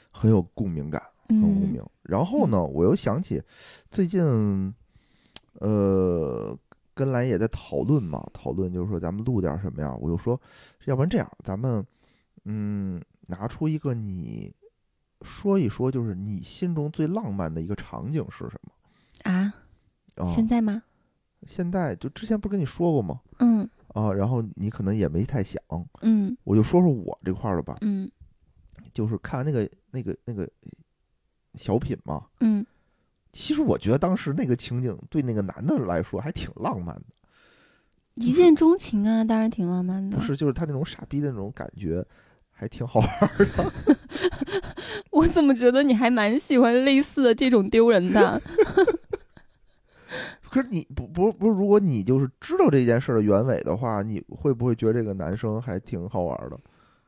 [0.09, 1.83] 很有共鸣感，很有共嗯鸣。
[2.01, 3.41] 然后呢，我又想起
[3.91, 4.73] 最近，
[5.59, 6.57] 呃，
[6.93, 9.95] 跟兰也在讨论嘛，讨论就是说咱们录点什么呀？
[10.01, 10.39] 我就说，
[10.85, 11.85] 要不然这样，咱们
[12.45, 14.53] 嗯，拿出一个你
[15.21, 19.53] 说一说，就是你心中最浪漫的一个场景是什么啊，
[20.15, 20.25] 啊？
[20.25, 20.83] 现在吗？
[21.47, 23.21] 现在就之前不是跟你说过吗？
[23.39, 25.61] 嗯啊，然后你可能也没太想，
[26.01, 28.09] 嗯我就说说我这块儿的吧，嗯
[28.93, 30.49] 就是看那个那个那个
[31.55, 32.27] 小品嘛。
[32.39, 32.65] 嗯，
[33.31, 37.05] 其实我觉得当时那个情景对那个男的来说还挺浪漫的，
[38.21, 40.23] 一见钟情啊，当然挺浪漫的不。
[40.23, 40.35] 是？
[40.37, 42.05] 就是他那种傻逼的那种感觉，
[42.51, 43.71] 还挺好玩儿的。
[45.11, 48.41] 我怎么觉得你还蛮喜欢类似的这种丢人的？
[50.49, 56.59] 可是你不不不是，如果你就是知道这件事儿的原委的话，你会不会觉得这个男生还挺好玩儿的？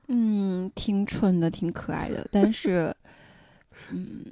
[0.07, 2.93] 嗯，挺蠢的，挺可爱的，但是，
[3.91, 4.23] 嗯，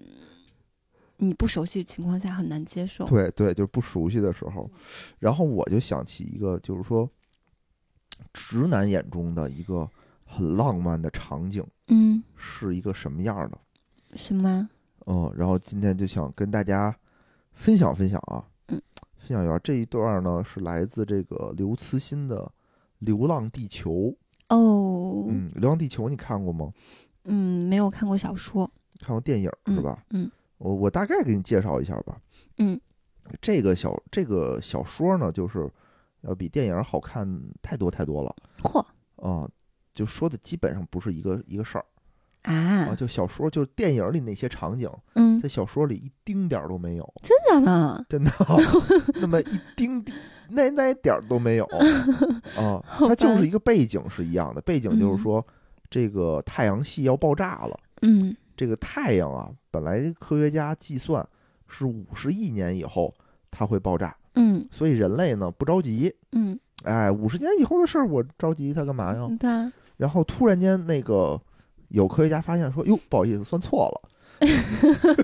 [1.23, 3.05] 你不熟悉的情况下很难接受。
[3.05, 4.69] 对对，就是不熟悉的时候，
[5.19, 7.07] 然后我就想起一个，就是说，
[8.33, 9.87] 直男眼中的一个
[10.25, 13.57] 很浪漫的场景嗯，是一个什么样儿的？
[14.15, 14.67] 什么？
[15.05, 16.95] 嗯，然后今天就想跟大家
[17.53, 18.81] 分享分享啊，嗯，
[19.17, 22.37] 分享一下这一段儿呢是来自这个刘慈欣的
[22.99, 23.91] 《流浪地球》。
[24.49, 26.71] 哦，嗯，《流浪地球》你看过吗？
[27.25, 30.03] 嗯，没有看过小说，看过电影儿是嗯吧？
[30.09, 30.31] 嗯
[30.61, 32.17] 我我大概给你介绍一下吧。
[32.57, 32.79] 嗯，
[33.41, 35.69] 这个小这个小说呢，就是
[36.21, 37.27] 要比电影好看
[37.61, 38.85] 太多太多了嚯
[39.17, 39.47] 啊、
[39.93, 41.85] 就说的基本上不是一个一个事儿
[42.43, 42.53] 啊，
[42.89, 47.13] 啊，就小说就是电影里那些场景，嗯，在小说里一丁点儿都没有。
[47.21, 48.05] 真假的？
[48.09, 48.31] 真的、
[49.21, 50.17] 那么一丁点
[50.49, 51.65] 那那一点儿都没有
[52.57, 55.47] 啊，它就是一个背景是一样的，背景就是嗯说
[55.89, 61.25] 这个太阳系要爆炸了，嗯这个太阳啊，本来科学家计算
[61.67, 63.13] 是五十亿年以后
[63.49, 69.27] 它会爆炸，嗯所以人类呢不着急，嗯，哎，五十年以后的事儿我着急它干嘛呀？
[69.39, 71.39] 对啊，然后突然间那个
[71.89, 74.47] 有科学家发现说，哟，不好意思，算错了，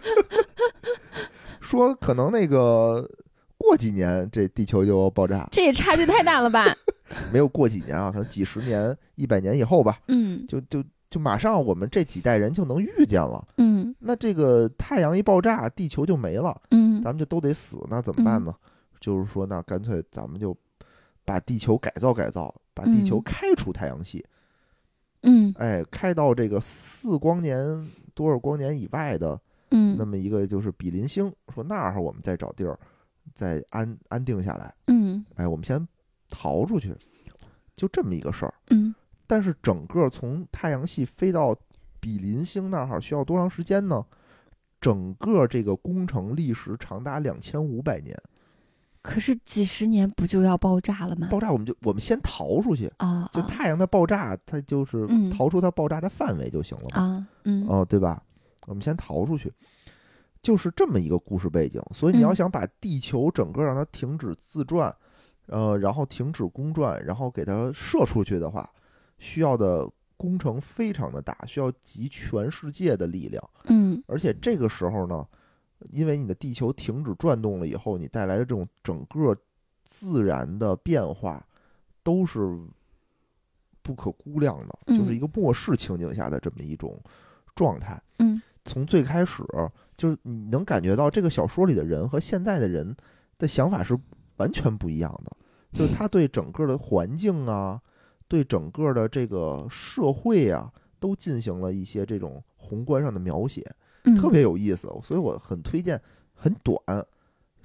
[1.62, 3.10] 说可能那个
[3.58, 6.66] 过几年这地球就要爆炸，这也差距太大了吧？
[7.32, 13.48] 没有过几年啊，可能几十年、一百年以后吧，嗯就就就马上我们这几代人就能遇见了。
[13.58, 18.54] 嗯那这个太阳一爆炸，地球就没了，嗯咱们就都得死，那怎么办呢？
[19.00, 20.56] 就是说，那干脆咱们就
[21.24, 24.26] 把地球改造改造，把地球嗯开出太阳系，
[25.22, 29.40] 嗯哎，开到这个四光年多少光年以外的
[29.72, 32.78] 嗯那嗯么一个就是比邻星，说那儿我们再找地儿，
[33.36, 35.88] 再安安定下来，嗯哎，我们先
[36.30, 36.94] 逃出去，
[37.76, 38.54] 就这么一个事儿。
[38.72, 38.94] 嗯，
[39.28, 41.56] 但是整个从太阳系飞到
[42.00, 44.04] 比邻星那儿需要多长时间呢？
[44.80, 48.16] 整个这个工程历时长达两千五百年。
[49.02, 51.28] 可是几十年不就要爆炸了吗？
[51.32, 57.02] 爆炸，我们就我们先逃出去，啊啊就太阳的爆炸，它就是嗯逃出它爆炸的范围就行了嘛。
[57.02, 58.22] 啊嗯哦，对吧？
[58.66, 59.52] 我们先逃出去，
[60.42, 61.82] 就是这么一个故事背景。
[61.94, 64.94] 所以你要嗯想把地球整个让它停止自转，
[65.46, 68.70] 呃，然后停止公转，然后给它射出去的话，
[69.18, 73.50] 需要的工程非常的大，需要集全世界的力量。
[73.66, 75.28] 嗯而且这个时候呢，
[75.92, 79.36] 因为你的地球停止转动了以后，你带来的这种整个
[79.84, 81.46] 自然的变化，
[82.04, 82.40] 都是
[83.82, 87.00] 不可估量的，就是一嗯个末世情景下的这么一种
[87.56, 88.02] 状态。
[88.20, 89.44] 嗯从最开始，
[89.96, 92.94] 就是你能感觉到这个小说里的人和现在的人
[93.38, 93.98] 的想法是
[94.36, 95.32] 完全不一样的，
[95.72, 97.82] 就是他对整个的环境啊，
[98.28, 103.66] 对整个的这个社会啊，都进行了一些这种宏观上的描写，
[104.04, 104.88] 嗯，特别有意思。
[105.04, 106.02] 所以我很推荐，
[106.34, 106.78] 很短，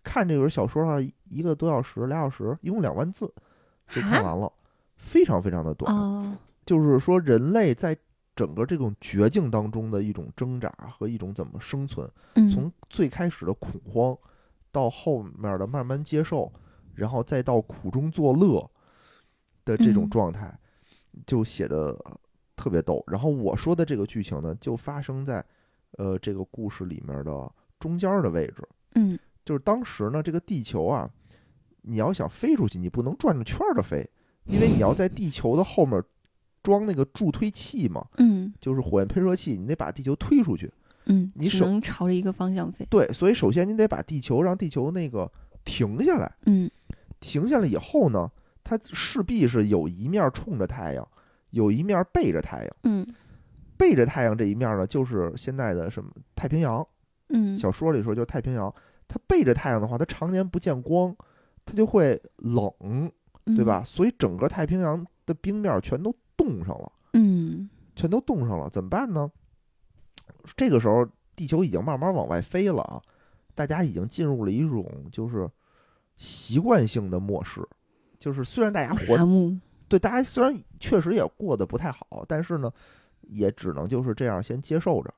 [0.03, 0.99] 看这本小说啊，
[1.29, 3.33] 一个多小时、俩小时，一共两万字
[3.89, 4.53] 就看完了，
[4.97, 5.95] 非常非常的短。
[5.95, 7.95] 哦就是说人类在
[8.37, 14.17] 整个这种绝境当中的一种挣扎和一种怎么生存，嗯从最开始的恐慌，
[14.71, 16.53] 到后面的慢慢接受，
[16.95, 18.71] 然后再到苦中作乐
[19.65, 20.59] 的这种嗯状态，
[21.27, 21.97] 就写的
[22.57, 23.03] 特别逗。
[23.07, 25.45] 然后我说的这个剧情呢，就发生在
[25.99, 28.63] 呃这个故事里面的中间儿的位置。
[28.95, 31.11] 嗯就是当时呢，这个地球啊，
[31.83, 34.09] 你要想飞出去，你不能转着圈的飞，
[34.45, 36.01] 因为你要在地球的后面
[36.63, 40.73] 装那个助推器嘛，嗯就是火焰喷射器，你得把地球推出去。
[41.07, 42.87] 嗯，只你只能朝着一个方向飞。
[42.89, 45.29] 对，所以首先你得把地球让地球那个
[45.65, 46.71] 停下来，嗯
[47.19, 48.31] 停下来以后呢，
[48.77, 51.07] 它势必是有一面冲着太阳，
[51.51, 52.77] 有一面背着太阳。
[52.85, 53.07] 嗯
[53.77, 56.87] 背着太阳这一面呢，就是现在的什么太平洋。
[57.31, 58.73] 嗯，小说里说就是太平洋，
[59.09, 61.15] 它背着太阳的话，它常年不见光，
[61.67, 63.11] 它就会冷，
[63.45, 63.83] 对吧？
[63.85, 67.69] 所以整个太平洋的冰面全都冻上了，嗯？
[67.97, 69.29] 全都冻上了，怎么办呢？
[70.57, 71.05] 这个时候，
[71.35, 73.03] 地球已经慢慢往外飞了啊，
[73.55, 75.51] 大家已经进入了一种就是
[76.17, 77.61] 习惯性的漠视，
[78.23, 79.61] 就是虽然大家嗯，活。
[79.89, 82.73] 对，大家虽然确实也过得不太好，但是呢，
[83.23, 85.13] 也只能就是这样先接受着。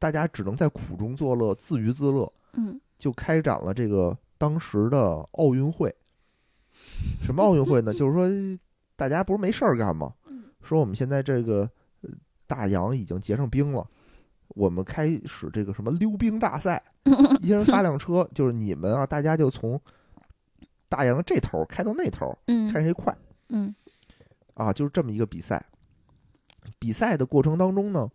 [0.00, 5.94] 大家只能在苦中作乐，自娱自乐，嗯就开展了这个当时的奥运会。
[7.24, 7.94] 什么奥运会呢？
[7.94, 8.28] 就是说，
[8.96, 10.12] 大家不是没事儿干吗？
[10.60, 12.10] 说我们现在这个呃
[12.48, 13.88] 大洋已经结上冰了，
[14.48, 16.82] 我们开始这个什么溜冰大赛，
[17.40, 19.80] 一人发辆车，就是你们啊，大家就从
[20.92, 23.16] 大洋的这头开到那头，嗯看谁快。
[23.48, 23.74] 嗯
[24.52, 25.64] 啊，就是这么一个比赛。
[26.78, 28.06] 比赛的过程当中呢，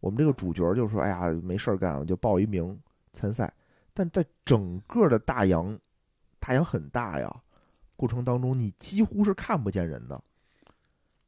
[0.00, 2.78] 我们这个主角就说：“哎呀，没事儿干，我就报一名
[3.12, 3.52] 参赛。”
[3.92, 5.78] 但在整个的大洋，
[6.40, 7.42] 大洋很大呀，
[7.96, 10.18] 过程当中你几乎是看不见人的。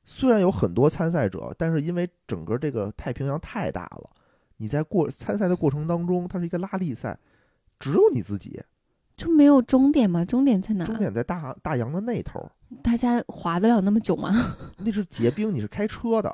[0.07, 4.11] 虽然有很多参赛者，但是因为整个这个太平洋太大了，
[4.57, 7.19] 你在过参赛的过程当中，它是一个拉力赛，
[7.79, 8.59] 只有你自己，
[9.19, 10.25] 就没有终点吗？
[10.25, 10.85] 终点在哪？
[10.85, 12.51] 终点在大大洋的那头，
[12.83, 14.31] 大家划得了那么久吗？
[14.79, 16.31] 那是结冰，你是开车的，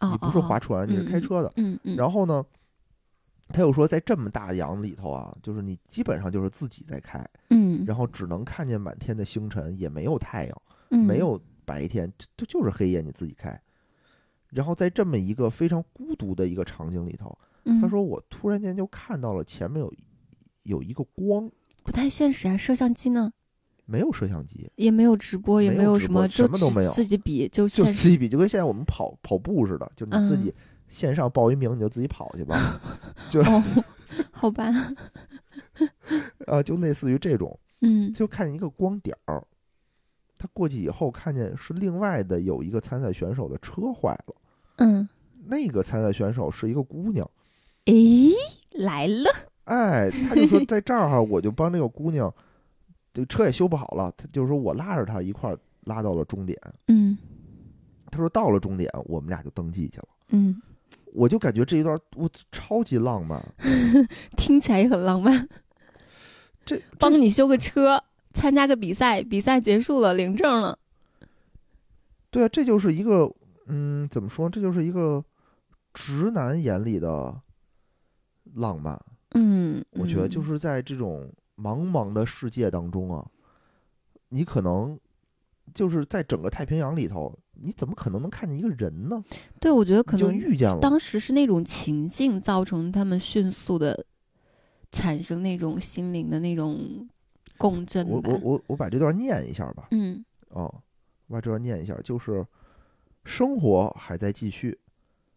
[0.00, 1.52] 哦你不是划哦船，你是开车的。
[1.56, 2.44] 嗯嗯，然后呢，
[3.48, 13.58] 他又说，在这么大洋里头啊，就是你基本上就是自己在开，嗯然后只能看见满天的星辰，也没有太阳，嗯没有白天，就就就是黑夜，你自己开。
[14.50, 19.92] 然后在这么一个非常孤独的一个场景里头，嗯他说我突然间就看到了前面有
[20.64, 21.48] 有一个光，
[21.84, 23.30] 不太现实啊，摄像机呢
[23.86, 27.92] 没有摄像机，也没有直播，也没有什么，就什么都没有自己比就就现。
[27.92, 30.52] 自己比，就跟现在我们跑跑步似的，就你自己
[30.88, 32.80] 线上报一名，你就自己跑去吧，
[33.30, 33.62] 就哦，
[34.32, 34.72] 好吧，
[36.46, 37.58] 啊，就类似于这种。
[37.86, 39.46] 嗯就看见一个光点儿，
[40.38, 44.34] 他过去以后看见是另外的有一个参赛选手的车坏了，
[44.76, 45.06] 嗯，
[45.44, 47.30] 那个参赛选手是一个姑娘，
[47.84, 48.32] 诶，
[48.70, 49.30] 来了，
[49.64, 52.32] 哎，他就说在这儿哈，我就帮这个姑娘，
[53.12, 57.16] 这车也修不好了，他就是说我拉着她一块儿拉到了终点，嗯
[58.10, 60.60] 他说到了终点，我们俩就登记去了，嗯，
[61.12, 63.44] 我就感觉这一段我超级浪漫，
[64.36, 65.48] 听起来也很浪漫。
[66.64, 70.78] 这帮你修个车，参加个比赛，比赛结束了，领证了。
[72.30, 73.30] 对啊，这就是一个
[73.66, 74.48] 嗯，怎么说？
[74.48, 75.24] 这就是一个
[75.92, 77.34] 直男眼里的
[78.54, 78.98] 浪漫。
[79.34, 83.26] 嗯，我觉得就嗯是在这种茫茫的世界当中啊，
[84.30, 84.98] 你可能
[85.74, 89.22] 就是在整个太平洋里头，你怎么可能能看见一个人呢？
[89.60, 94.04] 对，我觉得可你就能遇见了，当时是那种情境造成他们迅速的
[94.92, 97.08] 产生那种心灵的那种
[97.58, 98.06] 共振。
[98.08, 100.72] 我我我我把这段念一下吧，嗯哦，
[101.26, 102.46] 我把这段念一下，就是
[103.24, 104.78] 生活还在继续，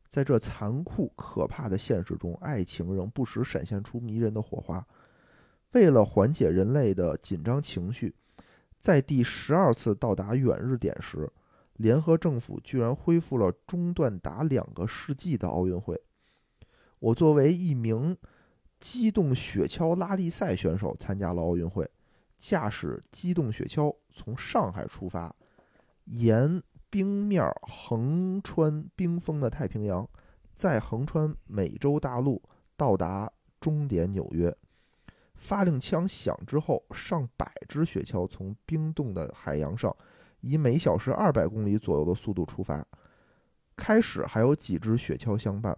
[0.08, 4.86] 在这残酷可怕的现实中，爱情仍不时闪现出迷人的火花。
[5.74, 8.16] 为了缓解人类的紧张情绪，
[8.80, 11.30] 在第十二次到达远日点时，
[11.74, 16.02] 联合政府居然恢复了中断达两个世纪的奥运会。
[17.00, 18.18] 我作为一名
[18.80, 21.88] 机动雪橇拉力赛选手参加了奥运会，
[22.40, 25.36] 驾驶机动雪橇从上海出发，
[26.06, 30.08] 沿冰面横穿冰封的太平洋，
[30.54, 32.42] 再横穿美洲大陆，
[32.76, 34.56] 到达终点纽约。
[35.36, 39.96] 发令枪响之后，上百只雪橇从冰冻的海洋上，
[40.42, 42.86] 以每小时二百公里左右的速度出发。
[43.76, 45.78] 开始还有几只雪橇相伴，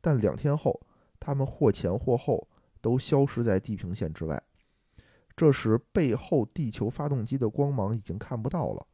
[0.00, 0.80] 但两天后，
[1.20, 2.48] 它们或前或后
[2.80, 4.42] 都消失在地平线之外。
[5.36, 8.86] 这时，背后地球发动机的光芒已经看不到了。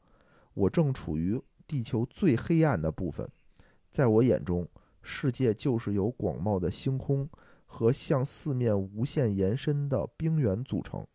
[0.54, 1.40] 我正处于
[1.70, 3.30] 地球最黑暗的部分，
[3.88, 4.66] 在我眼中，
[5.02, 7.30] 世界就是由广袤的星空
[7.64, 11.06] 和向四面无限延伸的冰原组成。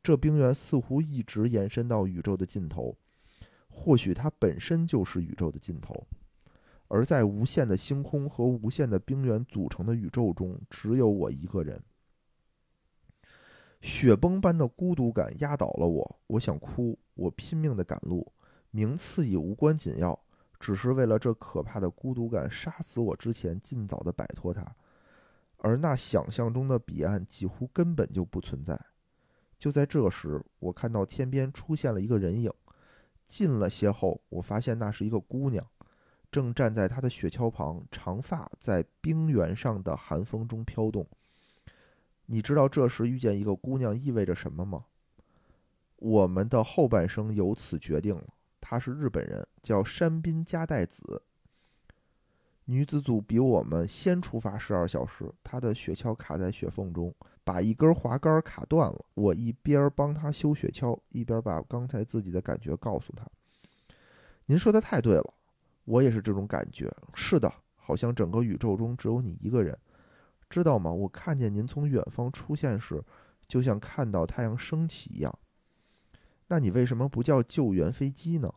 [0.00, 2.96] 这冰原似乎一直延伸到宇宙的尽头，
[3.68, 6.06] 或许它本身就是宇宙的尽头。
[6.86, 11.82] 而在无限的星空和无限的冰原组成的宇宙中，只有我一个人。
[13.80, 18.30] 雪崩般的孤独感压倒了我，我想哭，我拼命的赶路，
[18.70, 20.18] 名次已无关紧要，
[20.58, 24.64] 只是为了这可怕的孤独感杀死我之前，尽早的摆脱它。
[25.58, 28.80] 而那想象中的彼岸几乎根本就不存在。
[29.58, 32.50] 就在这时，我看到天边出现了一个人影。
[33.26, 35.64] 近了些后，我发现那是一个姑娘，
[36.32, 41.06] 正站在她的雪橇旁，长发在冰原上的寒风中飘动。
[42.26, 44.84] 你知道这时遇见一个姑娘意味着什么吗？
[45.96, 48.24] 我们的后半生由此决定了。
[48.70, 51.20] 她是日本人，叫山滨加代子。
[52.66, 57.12] 女子组比我们先出发十二小时，她的雪橇卡在雪缝中，
[57.42, 59.04] 把一根滑杆卡断了。
[59.14, 63.26] 我一边帮她修雪橇，一边把刚才自己的感觉告诉她。
[64.46, 65.34] 您说的太对了，
[65.82, 66.88] 我也是这种感觉。
[67.12, 69.76] 是的，好像整个宇宙中只有你一个人，
[70.48, 70.92] 知道吗？
[70.92, 73.02] 我看见您从远方出现时，
[73.48, 75.38] 就像看到太阳升起一样。
[76.46, 78.52] 那你为什么不叫救援飞机呢？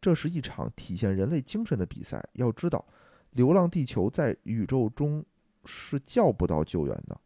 [0.00, 2.26] 这是一场体现人类精神的比赛。
[2.34, 2.84] 要知道。
[3.32, 5.24] 流浪地球在宇宙中
[5.64, 7.16] 是叫不到救援的。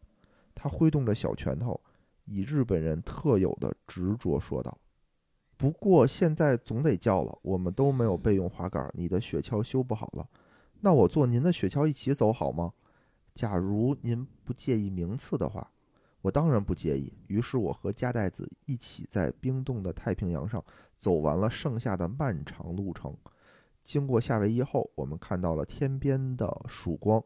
[0.54, 1.80] 他挥动着小拳头，
[2.26, 4.76] 以日本人特有的执着说道
[5.56, 10.28] ：“不过现在总得叫了，我们都没有备用滑杆，你的雪橇修不好了。
[10.80, 12.74] 那我坐您的雪橇一起走好吗？
[13.34, 15.72] 假如您不介意名次的话，
[16.24, 17.12] 我当然不介意。
[17.26, 20.64] 于是我和加代子一起在冰冻的太平洋上
[20.96, 23.14] 走完了剩下的漫长路程。”
[23.84, 27.22] 经过夏威夷后，我们看到了天边的曙光，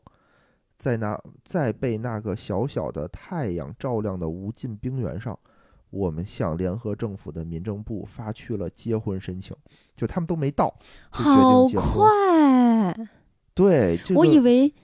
[0.77, 5.39] 在那在被那个小小的太阳照亮的无尽冰原上，
[5.91, 9.57] 我们向联合政府的民政部发去了结婚申请。
[9.95, 10.77] 就他们都没到，
[11.13, 11.87] 就决好定结婚。
[11.95, 13.09] 快！
[13.55, 14.75] 对，这个我以为，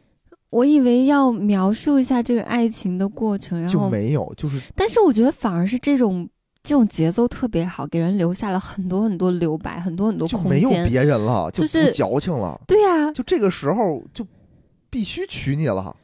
[0.54, 6.28] 我以为要描述一下这个爱情的过程，然后就后，没有，就是但是我觉得反而是这种
[6.62, 10.88] 这种节奏特别好，给人留下了很多很多留白，很多很多空就没有间。
[10.88, 12.60] 别人了，就是矫情了。
[12.68, 14.24] 对呀、就这个时候就
[14.88, 15.96] 必须娶你了，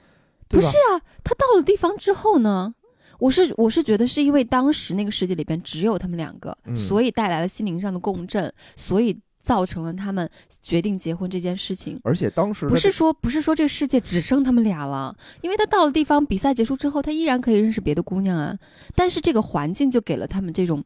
[0.48, 2.74] 不是啊，他到了地方之后呢？
[3.20, 10.30] 我是我是觉得是因为当时那个世界里边只有他们两个，嗯所以带来了心灵上的共振，所以造成了他们
[10.60, 11.98] 决定结婚这件事情。
[12.04, 18.56] 而且当时不是说不是说这个世界只剩他们俩了，因为他到了地方，比赛结束之后，他依然可以认识别的姑娘啊。
[18.94, 20.84] 但是这个环境就给了他们这种，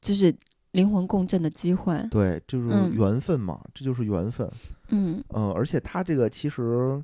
[0.00, 0.32] 就是
[0.70, 2.00] 灵魂共振的机会。
[2.12, 4.48] 对，就是嗯缘分嘛，这就是缘分。
[4.90, 7.02] 嗯嗯，而且他这个其实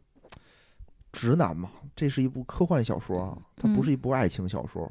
[1.12, 4.88] 直男嘛，这是一部科幻小说啊，它不是一部爱情小说，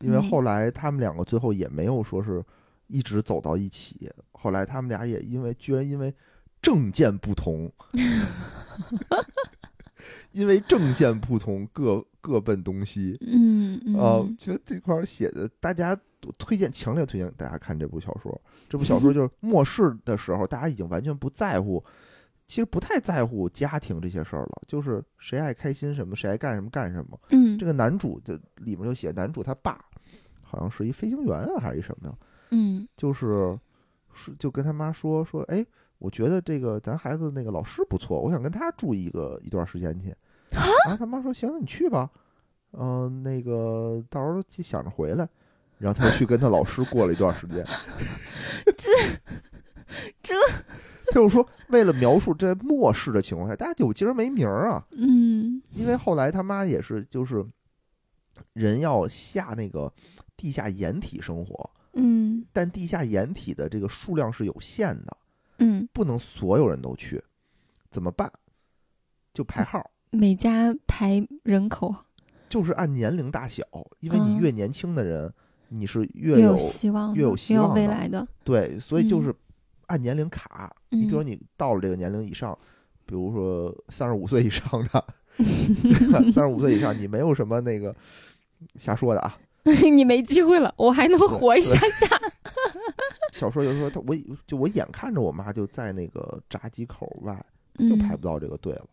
[0.00, 2.42] 因为嗯后来他们两个最后也没有说是
[2.86, 6.14] 一直走到一起，后来他们俩也因为居然因为
[6.62, 7.70] 政见不同，
[10.32, 13.16] 因为政见不同各各奔东西。
[13.20, 15.96] 嗯嗯啊，觉得这块儿写的，大家
[16.38, 18.40] 推荐，强烈推荐大家看这部小说。
[18.68, 21.82] 这部小说就是末世的时候，大家已经完全不在乎，
[22.46, 27.18] 其实不太在乎家庭这些事儿了，就是谁爱开心什么，谁爱干什么干什么。
[27.30, 29.84] 嗯这个男主的里面就写，男主他爸
[30.42, 32.14] 好像是一飞行员啊，还是一什么呀？
[32.50, 33.58] 嗯就是
[34.14, 35.64] 是就跟他妈说说，哎，
[35.98, 40.14] 我觉得这个咱孩子那个老师不错，我想跟他住一个一段时间去。
[40.50, 42.10] 然后他妈说行，那你去吧，
[42.72, 45.28] 嗯、那个到时候就想着回来。
[45.78, 47.62] 然后他就去跟他老师过了一段时间。
[48.78, 48.90] 这
[50.22, 50.34] 这
[51.08, 57.44] 他就说，为了描述在末世的情况下，大家有今儿没名儿啊，嗯因为后来他妈也是，就是
[58.54, 59.92] 人要下那个
[60.34, 65.16] 地下掩体生活，嗯但地下掩体的这个数量是有限的，
[65.58, 67.22] 嗯，不能所有人都去，
[67.90, 68.30] 怎么办？
[69.34, 71.94] 就排号，每家排人口
[72.48, 73.62] 就是按年龄大小，
[74.00, 75.32] 因为你嗯越年轻的人，
[75.68, 78.26] 你是越越有希望，越有希望的未来的。
[78.44, 79.34] 对，所以就嗯是
[79.86, 80.74] 按年龄卡。
[80.90, 82.56] 你比如你到了这个年龄以上，
[83.04, 85.04] 比如说三十五岁以上的，
[86.32, 87.94] 三十五岁以上，你没有什么那个
[88.76, 89.38] 瞎说的啊。
[89.92, 92.06] 你没机会了，我还能活一下下。
[93.32, 97.34] 小说有时候他我就我眼看着我妈就在那个闸机口外
[97.76, 98.86] 就排嗯不到这个队了，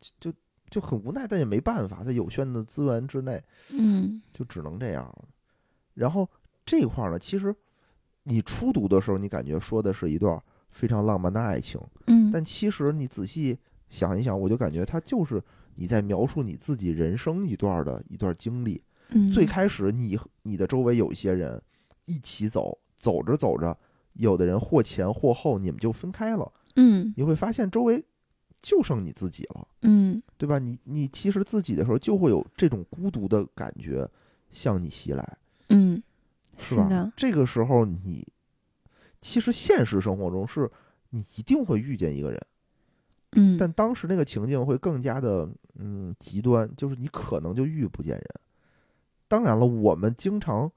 [0.00, 0.38] 就就
[0.70, 5.28] 就很无奈，但也没办法，在有限的资源之内，嗯就只能这样了。
[5.92, 6.28] 然后
[6.64, 7.54] 这块儿呢，其实
[8.22, 13.56] 你初读的时候，你感觉说的是一段非常浪漫的爱情，嗯但其实你仔细
[13.90, 15.40] 想一想，我就感觉它就是
[15.74, 18.82] 你在描述你自己人生一段的一段经历。
[19.10, 21.60] 嗯，最开始你你的周围有一些人
[22.06, 23.76] 一起走，走着走着，
[24.14, 26.50] 有的人或前或后，你们就分开了。
[26.76, 28.04] 嗯你会发现周围
[28.60, 30.58] 就剩你自己了，嗯对吧？
[30.58, 34.08] 你你其实自己的时候就会有这种孤独的感觉，
[34.50, 35.38] 向你袭来，
[35.68, 36.02] 嗯，
[36.58, 37.12] 是吧？
[37.16, 38.26] 这个时候你
[39.20, 40.68] 其实现实生活中是
[41.10, 42.40] 你一定会遇见一个人，
[43.36, 48.24] 嗯，但当时那个情境会更加的嗯极端，就是你可能就遇不见人。
[49.28, 50.70] 当然了，我们经常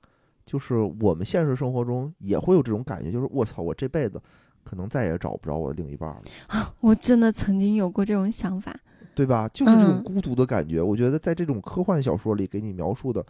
[0.46, 4.22] 就是我们现实生活中也会有这种感觉，就是我操，我这辈子
[4.64, 6.24] 可能再也找不着我的另一半了，
[6.82, 8.76] 我真的曾经有过这种想法。
[9.16, 9.50] 对吧？
[9.50, 10.80] 就是这种嗯孤独的感觉。
[10.80, 13.26] 我觉得在这种科幻小说里给你描述的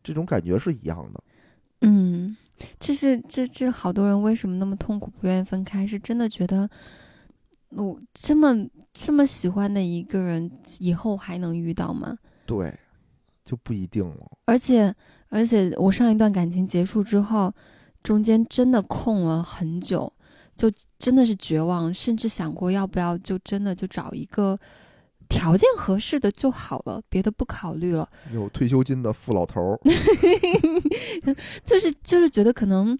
[0.00, 1.24] 这种感觉是一样的。
[1.80, 2.36] 嗯，
[2.78, 6.70] 这是这这好多人为什么那么痛苦，不愿意分开，是真的觉得
[7.70, 8.54] 我这么
[8.92, 10.48] 这么喜欢的一个人，
[10.78, 12.16] 以后还能遇到吗？
[12.46, 12.72] 对，
[13.44, 14.30] 就不一定了。
[14.46, 14.94] 而且
[15.28, 17.52] 而且，我上一段感情结束之后，
[18.02, 20.12] 中间真的空了很久，
[20.54, 24.58] 就真的是绝望，甚至想过要不要就真的就找一个
[25.28, 28.08] 条件合适的就好了，别的不考虑了。
[28.32, 29.80] 有退休金的富老头儿，
[31.64, 32.96] 就是就是觉得可能，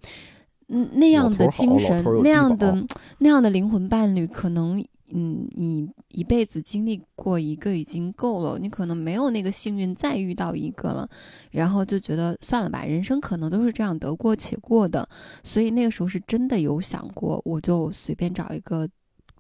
[0.69, 2.85] 嗯，那样的精神那样的
[3.19, 4.85] 那样的灵魂伴侣，可能，
[5.17, 11.09] 嗯，你一辈子经历过一个已经够了，你可能没有那个幸运再遇到一个了，
[11.53, 15.09] 然后就觉得算了吧，人生可能都是这样得过且过的，
[15.43, 18.89] 所以那个时候是真的有想过，我就随便找一个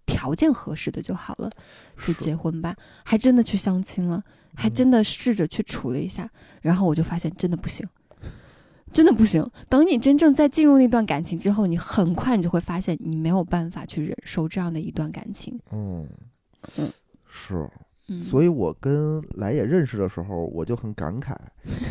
[0.07, 1.51] 条件合适的就好了，
[2.03, 4.23] 就结婚吧，还真的去相亲了。
[4.57, 6.29] 还嗯真的试着去处了一下，
[6.63, 7.85] 然后我就发现真的不行，
[8.95, 9.47] 真的不行。
[9.69, 15.59] 等你真正在进入那段感情之后，你很快你就会发现你没有办法去忍受这样的一段感情。
[15.73, 16.09] 嗯
[16.79, 16.89] 嗯
[17.29, 17.69] 是。
[18.07, 21.35] 嗯，所以我跟来也认识的时候，我就很感慨。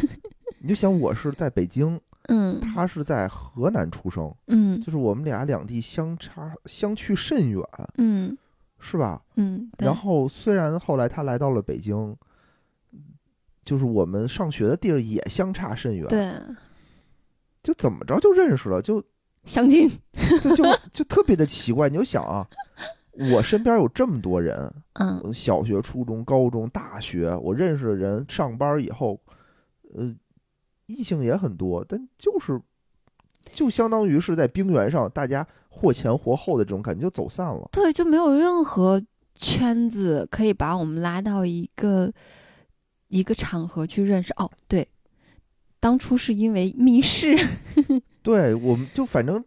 [0.62, 2.00] 你就想我是在北京，
[2.30, 7.62] 嗯他是在河南出生，嗯就是我们俩两地相差相去甚远，
[7.98, 8.38] 嗯
[8.80, 9.22] 是吧？
[9.38, 12.16] 嗯，然后虽然后来他来到了北京，
[13.66, 16.40] 就是我们上学的地儿也相差甚远，对
[17.64, 19.02] 就怎么着就认识了，就
[19.46, 19.90] 相亲，
[20.42, 21.90] 就就就特别的奇怪。
[21.90, 22.46] 你就想啊，
[23.32, 29.20] 我身边有这么多人，嗯小学、初中、高中、大学，我认识的人上班以后，
[29.96, 30.14] 呃，
[30.86, 32.62] 异性也很多，但就是
[33.54, 37.70] 就相当于是在冰原上，大家或前或后的这种感觉就走散了。
[37.72, 39.02] 对，就没有任何
[39.36, 42.12] 圈子可以把我们拉到一个
[43.10, 44.32] 一个场合去认识。
[44.38, 44.88] 哦，对，
[45.84, 47.36] 当初是因为密室，
[48.24, 49.44] 对，我们就反正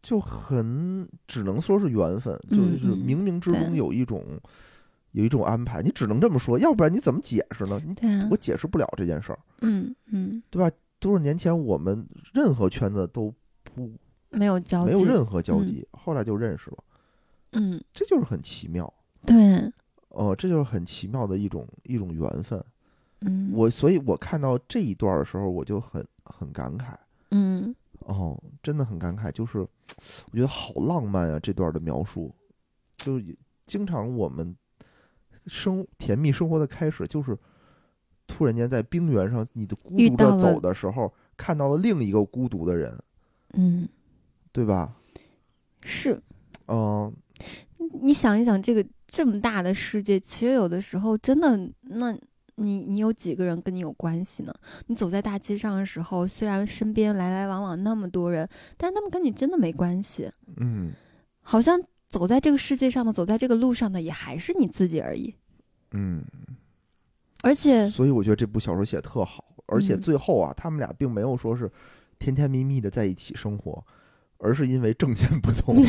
[0.00, 4.24] 就很只能说是缘分，就嗯是冥冥之中有一种
[5.10, 7.82] 有一种安排，你只能这么说，要不然你怎么解释呢？
[7.84, 7.96] 你
[8.30, 10.70] 我，解释不了这件事儿，嗯嗯，对吧？
[11.00, 13.92] 多少年前我们任何圈子都不
[14.30, 16.76] 没有交集，没有任何交嗯集，后来就认识了，
[17.54, 18.92] 嗯，这就是很奇妙。
[19.26, 19.34] 对，
[20.10, 22.64] 哦，这就是很奇妙的一种一种缘分。
[23.24, 26.94] 嗯，我所以，我看到这一段的时候，我就很很感慨。
[27.30, 31.38] 嗯哦，真的很感慨，就是我觉得好浪漫啊！
[31.38, 32.34] 这段的描述，
[32.96, 34.54] 就是经常我们
[35.46, 37.38] 生甜蜜生活的开始，就是
[38.26, 42.98] 突然间在冰原上，你的孤独着走的时候，看到了另一个孤独的人，
[43.52, 43.88] 嗯，
[44.50, 44.96] 对吧？
[45.80, 46.20] 是。
[46.66, 47.12] 嗯、
[48.02, 52.16] 你想一想，这个这么大的世界，其实有的时候真的，那
[52.56, 54.54] 你你有几个人跟你有关系呢？
[54.86, 60.92] 你走在大街上的时候，虽然身边来来往往那么多人，但是他们跟你真的没关系，嗯
[61.40, 65.34] 好像走在这个世界上的，走在这个路上的，也还是你自己而已。
[65.92, 66.24] 嗯，
[67.42, 71.70] 而且，所以我觉得这部小说写得特好，而且嗯最后啊，他们俩并没有说是
[72.18, 73.84] 甜甜蜜蜜的在一起生活，
[74.38, 75.76] 而是因为证件不同。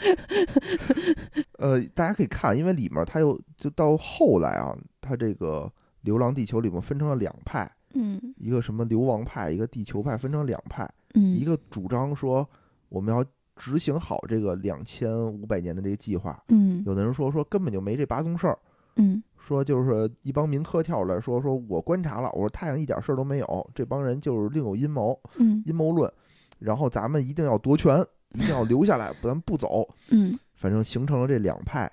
[1.58, 5.70] 呃，大家可以看，因为里面它又就到后来啊，它这个
[6.02, 10.88] 《流浪地球》里面分成了两派，嗯一个什么流亡派，一个地球派，分成两派。
[11.14, 12.48] 嗯，一个主张说
[12.88, 13.24] 我们要
[13.56, 18.58] 执行好这个两千五百年的这个计划，嗯有的人说说根本就没这八宗事儿。
[18.96, 26.12] 嗯说就是一帮民科跳出来说说我观察了，我说太阳一点事儿都没有，这帮人就是另有阴谋，嗯阴谋论，
[26.58, 27.96] 然后咱们一定要夺权，
[28.32, 30.38] 一定要留下来，咱们不走，嗯。
[30.54, 31.90] 反正形成了这两派，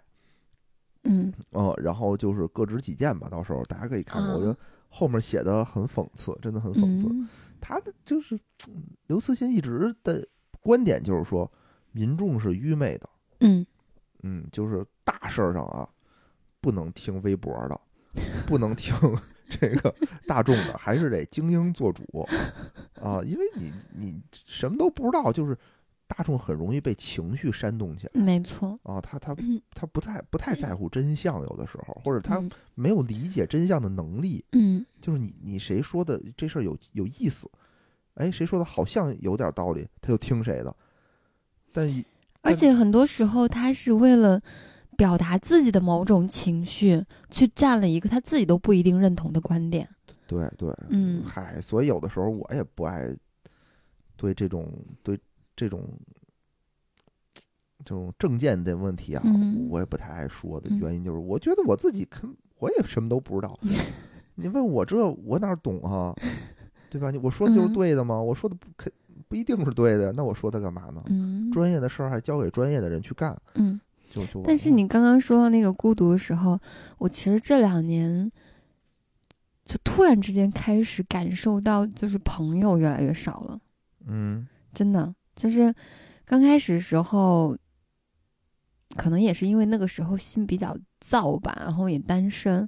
[1.03, 1.33] 嗯。
[1.51, 4.57] 嗯，然后就是各执己见吧，到时候大家可以看看，啊我觉得
[4.89, 7.27] 后面写的很讽刺，真的很讽刺，嗯。
[7.59, 8.35] 他的就是
[8.67, 10.27] 嗯刘慈欣一直的
[10.59, 11.51] 观点就是说
[11.91, 13.09] 民众是愚昧的，
[13.39, 13.65] 嗯。
[14.23, 15.87] 嗯，就是大事儿上啊，
[16.59, 17.79] 不能听微博的，
[18.45, 18.93] 不能听
[19.47, 19.95] 这个
[20.27, 22.03] 大众的，还是得精英做主。
[23.01, 25.57] 啊，因为你你什么都不知道，就是
[26.07, 37.49] 大众很容易被情绪煽动起来没错，啊，他他嗯他不太不太在乎真相，有的时候或者他嗯没有理解真相的能力，嗯就是你你谁说的这事儿有有意思，
[38.15, 40.75] 哎，谁说的好像有点道理，他就听谁的。
[41.73, 42.03] 但一
[42.41, 44.41] 而且很多时候他是为了
[44.95, 49.87] 表达自己的某种情绪，去站了一个他自己都不一定认同的观点。
[50.25, 53.13] 对对，嗯嗨，所以有的时候我也不爱
[54.15, 54.71] 对这种
[55.03, 55.19] 对
[55.57, 55.83] 这种
[57.83, 63.59] 这种证件的问题啊，嗯我也不太爱说的嗯原因就是，我觉得我自己肯我也什么都不知道，
[64.35, 66.15] 你问我这我哪懂啊？
[66.89, 67.11] 对吧？
[67.11, 68.21] 你我说的就是嗯对的吗？
[68.21, 68.89] 我说的不肯
[69.27, 71.03] 不一定是对的，那我说它干嘛呢？
[71.07, 73.79] 嗯专业的事儿还交给专业的人去干，嗯。
[74.13, 76.57] 就就但是你刚刚说到那个孤独的时候，
[76.97, 78.31] 我其实这两年
[79.65, 83.59] 就突然之间开始感受到，就是朋友越来越少了。
[84.07, 85.73] 嗯真的就是
[86.25, 87.55] 刚开始的时候，
[88.97, 92.67] 可能也是因为那个时候心比较燥吧，然后也单身，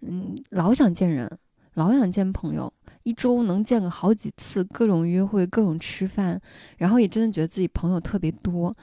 [0.00, 1.28] 嗯，老想见人，
[1.74, 6.40] 老想见朋友，一周能见个好几次，各种约会，各种吃饭，
[6.78, 8.74] 然后也真的觉得自己朋友特别多。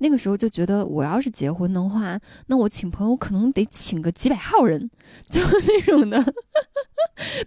[0.00, 4.90] 那个时候就觉得，我要是结婚的话，那我请朋友可能得请个几百号人，
[5.28, 6.34] 就 那种的。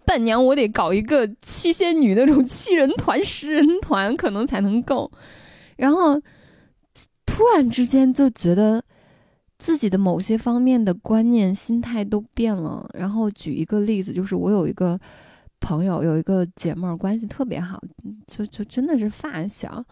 [0.05, 5.11] 伴娘，我得搞一个七仙女那种七人团、十人团，可能才能够。
[5.77, 6.19] 然后
[7.25, 8.83] 突然之间就觉得
[9.57, 12.87] 自己的某些方面的观念、心态都变了。
[12.93, 14.99] 然后举一个例子，就是我有一个
[15.59, 17.81] 朋友，有一个姐妹儿，关系特别好，
[18.27, 19.83] 就就真的是发小，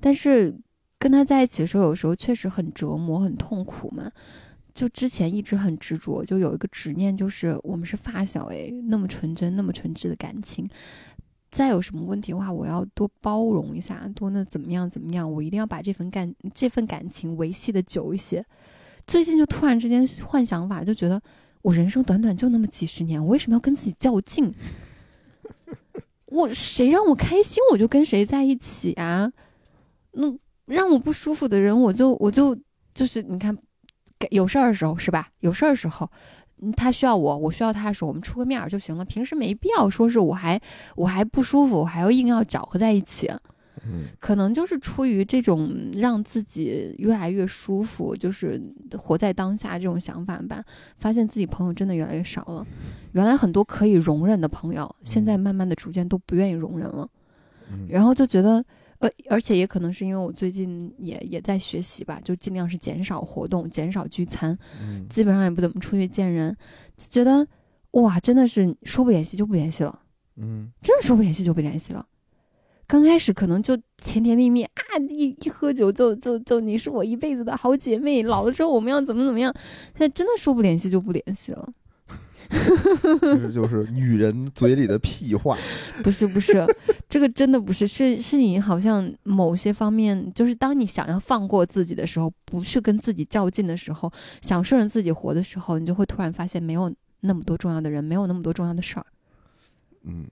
[0.00, 0.54] 但是
[1.00, 4.08] 跟他在一起的时候，有时候确实很折磨、很痛苦嘛。
[4.72, 10.68] 就之前一直很执着，就有一个执念，就是我们是发小诶，那么纯真、那么纯挚的感情，
[11.50, 18.44] 再有什么问题的话，我要多包容一下，多那怎么样怎么样，我一定要把这份感这份感情维系的久一些。
[19.06, 21.20] 最近就突然之间换想法，就觉得
[21.62, 24.54] 我人生短短就那么几十年，我为什么要跟自己较劲？
[26.26, 29.32] 我谁让我开心，我就跟谁在一起啊。
[30.12, 30.32] 那
[30.70, 32.56] 让我不舒服的人，我就我就
[32.94, 33.56] 就是你看，
[34.30, 35.28] 有事儿的时候是吧？
[35.40, 36.10] 有事儿的时候，
[36.62, 39.04] 嗯他需要我，我需要他的时候，我们出个面儿就行了。
[39.04, 40.60] 平时没必要说是我还
[40.96, 43.30] 我还不舒服，我还要硬要搅和在一起。
[43.82, 48.60] 嗯可能就是出于这种让自己越来越舒服，就是
[48.98, 50.62] 活在当下这种想法吧，
[50.98, 52.66] 发现自己朋友真的越来越少了。
[53.12, 57.08] 原来很多可以容忍的朋友，现在慢慢的逐渐都不愿意容忍了。
[57.72, 58.62] 嗯然后就觉得，
[59.00, 66.56] 呃，而且也可能是因为我最近也也在学习吧，就尽量是减少活动，减少聚餐，嗯基本上也不怎么出去见人，
[66.96, 67.46] 就觉得
[67.92, 70.00] 哇，真的是说不联系就不联系了。
[70.36, 72.06] 嗯真的说不联系就不联系了。
[72.86, 74.72] 刚开始可能就甜甜蜜蜜啊，
[75.08, 79.54] 一一喝酒就就就你是我一辈子的好姐妹，老了之后我们要怎么怎么样。
[79.96, 81.72] 现在真的说不联系就不联系了。
[82.50, 85.56] 这 就是女人嘴里的屁话。
[86.02, 86.66] 不是不是，
[87.08, 99.06] 这个真的不是，是是你好像某些方面，就是当你想要放过自己的时候，不去跟自己较劲的时候，想顺着自己活的时候，你就会突然发现没有那么多重要的人，没有那么多重要的事儿。
[100.02, 100.26] 嗯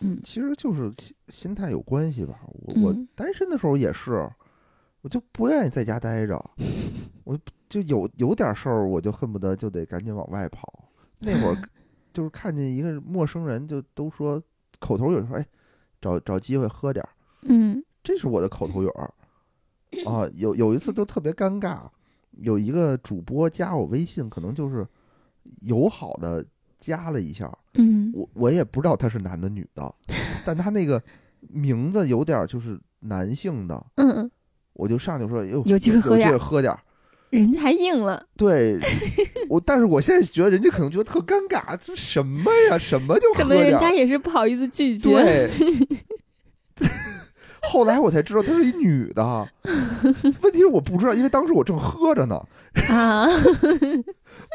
[0.00, 2.40] 嗯其实就是心心态有关系吧。
[2.46, 4.26] 我我嗯单身的时候也是，
[5.02, 6.42] 我就不愿意在家待着，
[7.24, 7.38] 我
[7.68, 10.81] 就有有点事儿，我就恨不得就得赶紧往外跑。
[11.22, 11.56] 那会儿
[12.12, 14.42] 就是看见一个陌生人，就都说
[14.80, 15.46] 口头语说，哎，
[16.00, 17.08] 找找机会喝点儿，
[17.42, 19.14] 嗯这是我的口头语儿
[20.04, 20.28] 啊。
[20.34, 21.82] 有有一次都特别尴尬，
[22.32, 24.86] 有一个主播加我微信，可能就是
[25.60, 26.44] 友好的
[26.80, 29.94] 加了一下，嗯我我也不知道他是男的女的，
[30.44, 31.00] 但他那个
[31.40, 34.30] 名字有点儿就是男性的，嗯嗯，
[34.72, 36.80] 我就上去说哟，有机会喝点儿有机会喝点儿。
[37.32, 38.22] 人家还硬了。
[38.36, 38.78] 对，
[39.48, 42.76] 我但是我现在觉得人家可能觉得特尴尬，这什么呀？
[42.78, 43.76] 什么就可能人？
[43.78, 45.10] 家也是不好意思拒绝。
[45.10, 45.50] 对。
[47.64, 49.48] 后来我才知道她是一女的，
[50.42, 52.36] 问题是我不知道，因为当时我正喝着呢，
[52.90, 53.24] 啊，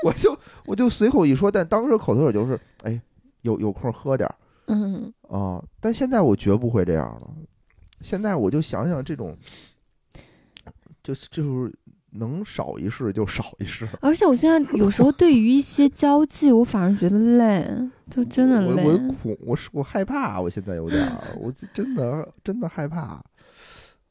[0.04, 3.02] 我就我就随口一说，但当时口头语就是，哎，
[3.42, 4.36] 有有空喝点儿
[4.68, 5.64] 嗯，啊。
[5.80, 7.28] 但现在我绝不会这样了，
[8.02, 9.36] 现在我就想想这种，
[11.02, 11.74] 就是就是
[12.12, 17.70] 能少一事就少一事，而且我现在有时候对于一些交际，我反而觉得累，
[18.10, 18.84] 就真的累。
[18.84, 23.24] 我我恐我是我害怕，我现在有点儿，我真的 真的害怕，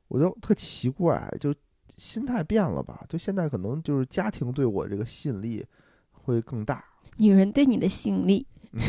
[0.09, 1.55] 我就特奇怪，就
[1.97, 3.03] 心态变了吧？
[3.09, 5.65] 就现在可能就是家庭对我这个吸引力
[6.13, 6.85] 会更大，
[7.17, 8.81] 女人对你的吸引力，嗯，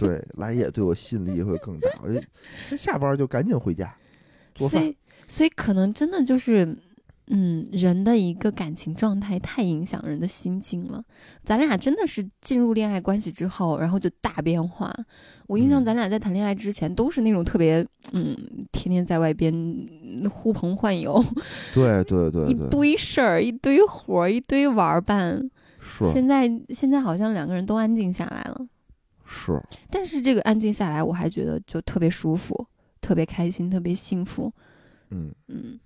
[0.00, 1.88] 对，来也对我吸引力会更大。
[2.02, 3.94] 我就下班就赶紧回家
[4.54, 4.96] 做饭，所以
[5.28, 6.76] 所以可能真的就是，
[7.28, 11.02] 嗯，人的一个感情状态太影响人的心境了。
[11.42, 14.94] 咱俩真的是进入恋爱关系之后，然后就大变化。
[15.46, 18.36] 我印象嗯咱俩在谈恋爱之前都是那种特别，嗯，
[18.70, 21.24] 天天在外边嗯呼朋唤友，
[21.74, 25.50] 对对对一，堆事儿、一堆活儿、一堆玩儿伴。
[25.80, 28.66] 是现在现在好像两个人都安静下来了，
[29.24, 29.52] 是，
[29.88, 32.66] 但是这个安静下来，我还觉得就特别舒服、
[33.00, 34.52] 特别开心、特别幸福。
[35.10, 35.78] 嗯，嗯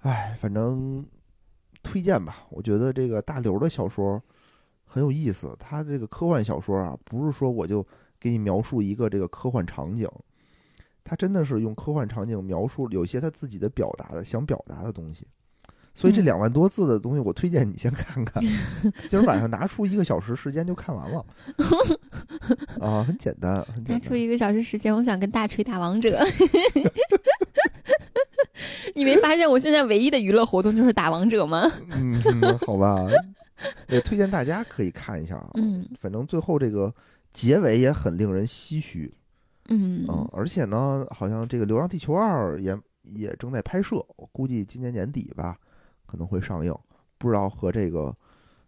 [0.00, 1.04] 哎，反正
[1.82, 2.46] 推荐吧。
[2.50, 4.22] 我觉得这个大刘的小说
[4.84, 5.54] 很有意思。
[5.58, 7.86] 他这个科幻小说啊，不是说我就
[8.18, 10.08] 给你描述一个这个科幻场景，
[11.04, 15.26] 他真的是用科幻场景描述有一些他自己的表达的想表达的东西。
[15.92, 18.42] 所以这嗯两万多字的东西，我推荐你先看看。
[19.10, 21.26] 今儿晚上拿出一个小时时间就看完了，
[22.80, 23.98] 啊，很简单，很简单。
[23.98, 26.18] 拿出一个小时时间，我想跟大锤打王者。
[28.94, 31.62] 你没发现我现在唯一的娱乐活动就是打王者吗？
[31.90, 32.96] 嗯，嗯好吧，
[33.88, 35.50] 也推荐大家可以看一下啊。
[35.54, 36.92] 嗯反正最后这个
[37.32, 39.12] 结尾也很令人唏嘘。
[39.68, 45.56] 嗯嗯，而且呢，好像这个《流浪地球二》也也正在拍摄，我估计今年年底吧
[46.06, 46.74] 可能会上映，
[47.18, 48.14] 不知道和这个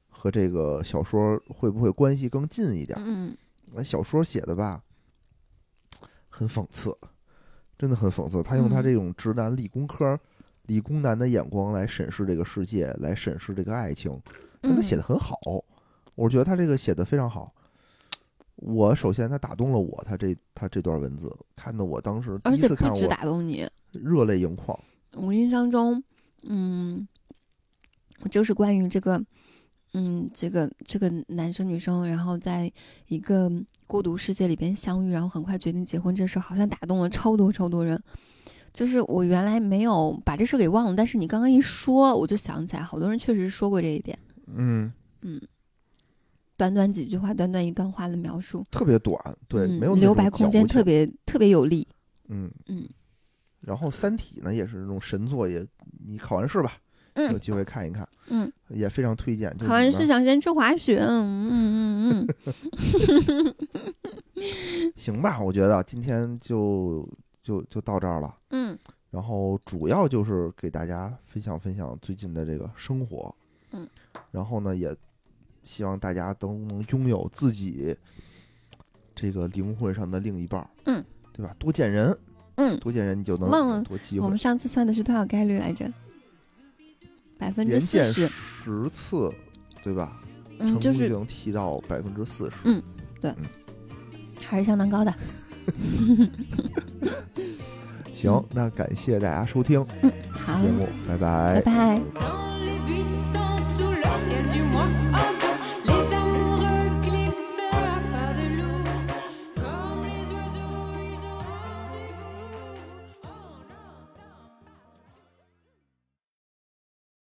[0.08, 2.96] 和这个小说会不会关系更近一点？
[3.04, 3.36] 嗯
[3.74, 4.82] 那小说写的吧，
[6.28, 6.96] 很讽刺，
[7.82, 8.40] 真的很讽刺。
[8.44, 10.16] 他用他嗯这种直男理工科、
[10.66, 14.16] 理工男的眼光来审视这个世界，来审视这个爱情，
[14.60, 15.36] 但他写的很好。
[16.14, 17.52] 我觉得他这个写的非常好。
[18.54, 24.78] 我首先他打动了我，他这他这段文字看得我当时第而且一次看不止我打动你，热泪盈眶。
[25.14, 26.00] 我印象中，
[26.42, 27.08] 嗯，
[28.30, 29.20] 就是关于这个，
[29.94, 32.72] 嗯，这个这个男生女生，然后在
[33.08, 33.50] 一个
[33.86, 38.02] 孤独世界里边相遇，然后很快决定结婚这事儿，好像打动了超多超多人。
[38.72, 44.18] 就是我原来没有把这事儿给忘了，但是你刚刚一说，我就想起来，好多人确实说过这一点。
[44.46, 44.90] 嗯，
[45.20, 45.38] 嗯，
[46.56, 51.86] 短短几句话，短短一段话的描述，特别短，对，嗯没有留白空间特别特别有力。
[52.28, 52.50] 嗯。
[52.66, 52.88] 嗯
[53.60, 55.64] 然后《三体》呢，也是那种神作，也
[56.04, 56.78] 你考完试吧，
[57.14, 59.54] 有嗯机会看一看，嗯，也非常推荐。
[59.58, 60.98] 就考完试想先去滑雪。
[61.00, 62.28] 嗯嗯嗯
[63.28, 63.54] 嗯。
[64.96, 67.08] 行吧，我觉得今天就
[67.42, 68.34] 就就到这儿了。
[68.50, 68.78] 嗯
[69.10, 73.34] 然后主要就是给大家分享分享最近的这个生活，
[73.72, 73.86] 嗯，
[74.30, 74.96] 然后呢，也
[75.62, 77.94] 希望大家都能拥有自己
[79.14, 81.54] 这个灵魂上的另一半，嗯，对吧？
[81.58, 82.16] 多见人，
[82.54, 84.38] 嗯，多见人，你就能忘了多机会我们。
[84.38, 85.92] 上次算的是多少概率来着？
[87.42, 88.28] 百分之四十。
[88.64, 89.30] 十次，
[89.82, 90.20] 对吧？
[90.60, 92.52] 嗯，成就是功就能提到百分之四十。
[92.64, 92.80] 嗯，
[93.20, 93.34] 对
[94.46, 95.12] 还是相当高的。
[98.14, 102.00] 行，那感谢大家收听嗯好节，目，拜拜拜。
[102.14, 102.51] 当